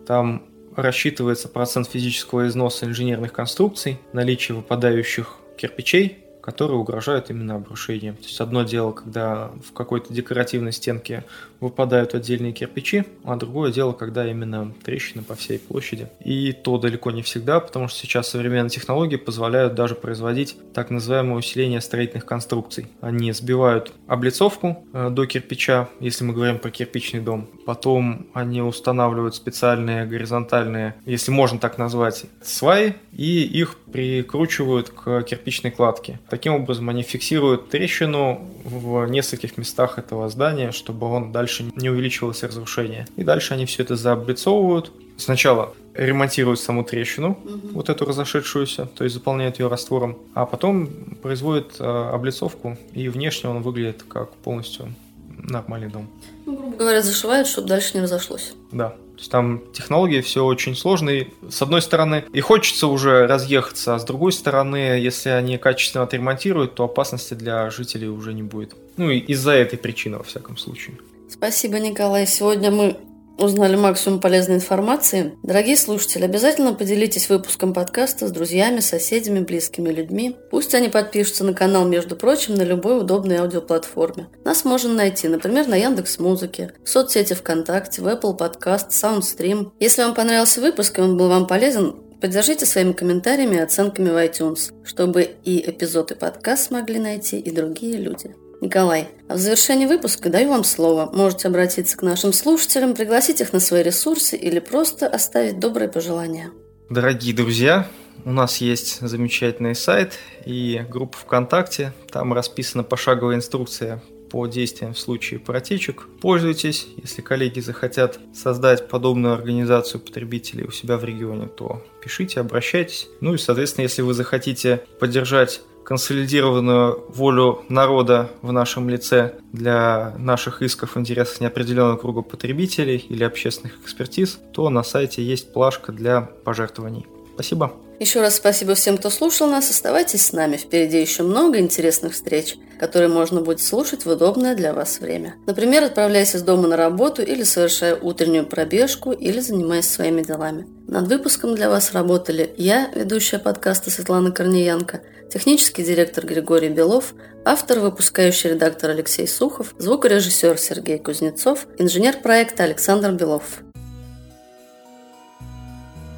Там 0.06 0.46
рассчитывается 0.76 1.48
процент 1.48 1.88
физического 1.88 2.48
износа 2.48 2.86
инженерных 2.86 3.34
конструкций, 3.34 4.00
наличие 4.14 4.56
выпадающих 4.56 5.38
кирпичей, 5.58 6.20
которые 6.42 6.78
угрожают 6.78 7.30
именно 7.30 7.56
обрушением. 7.56 8.16
То 8.16 8.24
есть 8.24 8.40
одно 8.42 8.64
дело, 8.64 8.92
когда 8.92 9.52
в 9.64 9.74
какой-то 9.74 10.14
декоративной 10.14 10.72
стенке 10.72 11.24
выпадают 11.60 12.16
отдельные 12.16 12.52
кирпичи, 12.52 13.06
а 13.24 13.36
другое 13.36 13.72
дело, 13.72 13.94
когда 13.94 14.30
именно 14.30 14.74
трещины 14.84 15.24
по 15.24 15.36
всей 15.36 15.60
площади. 15.60 16.10
И 16.20 16.52
то 16.52 16.78
далеко 16.78 17.12
не 17.12 17.22
всегда, 17.22 17.60
потому 17.60 17.88
что 17.88 18.00
сейчас 18.00 18.30
современные 18.30 18.70
технологии 18.70 19.16
позволяют 19.16 19.76
даже 19.76 19.96
производить 19.96 20.58
так 20.74 20.90
называемое 20.90 21.38
усиление 21.38 21.80
строительных 21.80 22.26
конструкций. 22.26 22.88
Они 23.00 23.32
сбивают 23.32 23.94
облицовку 24.08 24.84
э, 24.94 25.10
до 25.12 25.26
кирпича, 25.28 25.88
если 26.00 26.24
мы 26.24 26.34
говорим 26.34 26.58
про 26.58 26.72
кирпичный 26.72 27.20
дом. 27.20 27.48
Потом 27.66 28.28
они 28.34 28.62
устанавливают 28.62 29.36
специальные 29.36 30.06
горизонтальные, 30.06 30.96
если 31.06 31.32
можно 31.32 31.60
так 31.60 31.78
назвать, 31.78 32.26
сваи, 32.42 32.96
и 33.12 33.44
их 33.44 33.78
прикручивают 33.92 34.90
к 34.90 35.22
кирпичной 35.24 35.72
кладке. 35.72 36.20
Таким 36.32 36.54
образом, 36.54 36.88
они 36.88 37.04
фиксируют 37.04 37.68
трещину 37.68 38.40
в 38.64 39.06
нескольких 39.08 39.58
местах 39.58 40.00
этого 40.00 40.30
здания, 40.30 40.72
чтобы 40.72 41.08
он 41.08 41.34
дальше 41.34 41.66
не 41.76 41.90
увеличивалось 41.90 42.42
разрушение. 42.42 43.06
И 43.18 43.26
дальше 43.26 43.54
они 43.54 43.66
все 43.66 43.84
это 43.84 43.98
заоблицовывают. 43.98 44.94
Сначала 45.18 45.74
ремонтируют 45.94 46.62
саму 46.62 46.86
трещину, 46.86 47.32
угу. 47.32 47.68
вот 47.74 47.90
эту 47.90 48.06
разошедшуюся, 48.06 48.86
то 48.86 49.04
есть 49.04 49.14
заполняют 49.14 49.60
ее 49.60 49.68
раствором, 49.68 50.20
а 50.34 50.46
потом 50.46 50.88
производят 51.22 51.76
э, 51.80 51.84
облицовку, 51.84 52.78
и 52.94 53.10
внешне 53.10 53.50
он 53.50 53.62
выглядит 53.62 54.04
как 54.04 54.32
полностью 54.36 54.96
нормальный 55.38 55.90
дом. 55.90 56.10
Ну, 56.46 56.56
грубо 56.56 56.78
говоря, 56.78 57.02
зашивают, 57.02 57.50
чтобы 57.50 57.68
дальше 57.68 57.92
не 57.96 58.04
разошлось. 58.04 58.54
Да 58.72 58.96
есть 59.22 59.32
там 59.32 59.62
технологии 59.72 60.22
все 60.22 60.44
очень 60.44 60.76
сложные. 60.76 61.30
С 61.50 61.62
одной 61.62 61.82
стороны, 61.82 62.26
и 62.34 62.42
хочется 62.42 62.88
уже 62.88 63.28
разъехаться, 63.28 63.96
а 63.96 64.00
с 64.00 64.04
другой 64.04 64.34
стороны, 64.34 65.00
если 65.00 65.30
они 65.30 65.58
качественно 65.58 66.04
отремонтируют, 66.04 66.76
то 66.76 66.84
опасности 66.84 67.36
для 67.36 67.70
жителей 67.70 68.08
уже 68.08 68.34
не 68.34 68.44
будет. 68.44 68.76
Ну 68.98 69.10
и 69.10 69.20
из-за 69.20 69.52
этой 69.52 69.78
причины, 69.78 70.18
во 70.18 70.24
всяком 70.24 70.58
случае. 70.58 70.98
Спасибо, 71.30 71.80
Николай. 71.80 72.26
Сегодня 72.28 72.72
мы 72.72 72.98
узнали 73.42 73.76
максимум 73.76 74.20
полезной 74.20 74.56
информации. 74.56 75.34
Дорогие 75.44 75.78
слушатели, 75.78 76.24
обязательно 76.24 76.74
поделитесь 76.74 77.30
выпуском 77.30 77.74
подкаста 77.74 78.28
с 78.28 78.32
друзьями, 78.32 78.80
соседями, 78.80 79.40
близкими 79.40 79.90
людьми. 79.90 80.38
Пусть 80.50 80.74
они 80.76 80.90
подпишутся 80.90 81.44
на 81.44 81.54
канал, 81.54 81.86
между 81.86 82.16
прочим, 82.16 82.56
на 82.56 82.64
любой 82.64 83.00
удобной 83.00 83.38
аудиоплатформе. 83.38 84.28
Нас 84.46 84.66
можно 84.66 84.94
найти, 84.94 85.28
например, 85.28 85.68
на 85.68 85.76
Яндекс 85.76 86.20
Музыке, 86.20 86.74
в 86.84 86.90
соцсети 86.90 87.34
ВКонтакте, 87.34 88.02
в 88.02 88.08
Apple 88.08 88.38
Podcast, 88.38 88.90
SoundStream. 88.90 89.72
Если 89.80 90.02
вам 90.04 90.14
понравился 90.14 90.62
выпуск 90.62 91.00
и 91.00 91.02
он 91.02 91.18
был 91.18 91.30
вам 91.30 91.48
полезен, 91.48 91.96
Поддержите 92.22 92.68
своими 92.68 92.92
комментариями 92.92 93.56
и 93.56 93.60
оценками 93.62 94.10
в 94.10 94.16
iTunes, 94.16 94.72
чтобы 94.84 95.24
и 95.44 95.68
эпизод 95.68 96.12
и 96.12 96.16
подкаст 96.16 96.68
смогли 96.68 97.00
найти 97.00 97.40
и 97.40 97.50
другие 97.50 97.98
люди. 97.98 98.36
Николай, 98.62 99.10
а 99.28 99.34
в 99.34 99.38
завершении 99.40 99.88
выпуска 99.88 100.30
даю 100.30 100.50
вам 100.50 100.64
слово. 100.64 101.10
Можете 101.12 101.48
обратиться 101.48 101.98
к 101.98 102.04
нашим 102.04 102.32
слушателям, 102.32 102.94
пригласить 102.94 103.42
их 103.42 103.54
на 103.54 103.60
свои 103.60 103.82
ресурсы 103.82 104.38
или 104.38 104.60
просто 104.60 105.08
оставить 105.08 105.60
добрые 105.60 105.90
пожелания. 105.90 106.52
Дорогие 106.88 107.34
друзья, 107.34 107.88
у 108.24 108.32
нас 108.32 108.58
есть 108.58 109.00
замечательный 109.02 109.74
сайт 109.74 110.14
и 110.46 110.86
группа 110.88 111.18
ВКонтакте. 111.18 111.94
Там 112.12 112.34
расписана 112.34 112.84
пошаговая 112.84 113.36
инструкция 113.36 114.04
по 114.30 114.46
действиям 114.46 114.94
в 114.94 115.00
случае 115.00 115.40
протечек. 115.40 116.08
Пользуйтесь. 116.22 116.88
Если 117.02 117.24
коллеги 117.24 117.60
захотят 117.62 118.20
создать 118.34 118.88
подобную 118.88 119.34
организацию 119.34 120.00
потребителей 120.00 120.66
у 120.66 120.72
себя 120.72 120.98
в 120.98 121.04
регионе, 121.04 121.48
то 121.48 121.84
пишите, 122.02 122.40
обращайтесь. 122.40 123.10
Ну 123.22 123.34
и, 123.34 123.38
соответственно, 123.38 123.84
если 123.84 124.04
вы 124.04 124.14
захотите 124.14 124.84
поддержать 125.00 125.62
консолидированную 125.84 127.06
волю 127.10 127.64
народа 127.70 128.32
в 128.42 128.52
нашем 128.52 128.90
лице 128.90 129.34
для 129.52 130.14
наших 130.18 130.62
исков 130.62 130.96
в 130.96 131.00
неопределенного 131.00 131.98
круга 131.98 132.22
потребителей 132.22 132.98
или 133.10 133.24
общественных 133.24 133.80
экспертиз, 133.84 134.40
то 134.54 134.70
на 134.70 134.84
сайте 134.84 135.24
есть 135.24 135.54
плашка 135.54 135.92
для 135.92 136.22
пожертвований. 136.22 137.06
Спасибо. 137.34 137.74
Еще 138.02 138.20
раз 138.20 138.38
спасибо 138.38 138.74
всем, 138.74 138.98
кто 138.98 139.12
слушал 139.12 139.48
нас. 139.48 139.70
Оставайтесь 139.70 140.26
с 140.26 140.34
нами. 140.34 140.58
Впереди 140.58 141.00
еще 141.00 141.22
много 141.22 141.60
интересных 141.60 142.14
встреч, 142.14 142.56
которые 142.80 143.10
можно 143.10 143.42
будет 143.42 143.62
слушать 143.62 144.06
в 144.06 144.10
удобное 144.10 144.56
для 144.56 144.74
вас 144.74 145.00
время. 145.00 145.36
Например, 145.46 145.84
отправляясь 145.84 146.36
из 146.36 146.42
дома 146.42 146.68
на 146.68 146.78
работу 146.78 147.22
или 147.22 147.44
совершая 147.44 147.96
утреннюю 147.96 148.48
пробежку 148.48 149.12
или 149.12 149.40
занимаясь 149.40 149.88
своими 149.88 150.24
делами. 150.24 150.66
Над 150.88 151.08
выпуском 151.10 151.54
для 151.54 151.70
вас 151.70 151.94
работали 151.94 152.52
я, 152.58 152.90
ведущая 152.96 153.38
подкаста 153.38 153.92
Светлана 153.92 154.32
Корнеянко, 154.32 155.02
технический 155.32 155.84
директор 155.84 156.26
Григорий 156.26 156.70
Белов, 156.70 157.14
автор, 157.46 157.80
выпускающий 157.80 158.52
редактор 158.52 158.92
Алексей 158.92 159.28
Сухов, 159.28 159.74
звукорежиссер 159.78 160.58
Сергей 160.58 161.00
Кузнецов, 161.00 161.68
инженер 161.78 162.22
проекта 162.22 162.64
Александр 162.64 163.12
Белов. 163.12 163.62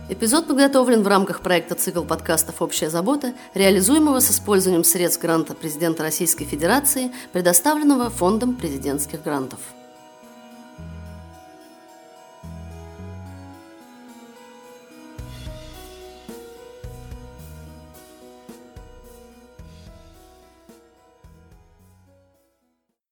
Эпизод 0.09 0.47
подготовлен 0.47 1.01
в 1.01 1.07
рамках 1.07 1.41
проекта 1.41 1.75
«Цикл 1.75 2.03
подкастов 2.03 2.61
«Общая 2.61 2.89
забота», 2.89 3.33
реализуемого 3.53 4.19
с 4.19 4.31
использованием 4.31 4.83
средств 4.83 5.21
гранта 5.21 5.53
президента 5.53 6.03
Российской 6.03 6.45
Федерации, 6.45 7.11
предоставленного 7.31 8.09
Фондом 8.09 8.55
президентских 8.55 9.23
грантов. 9.23 9.59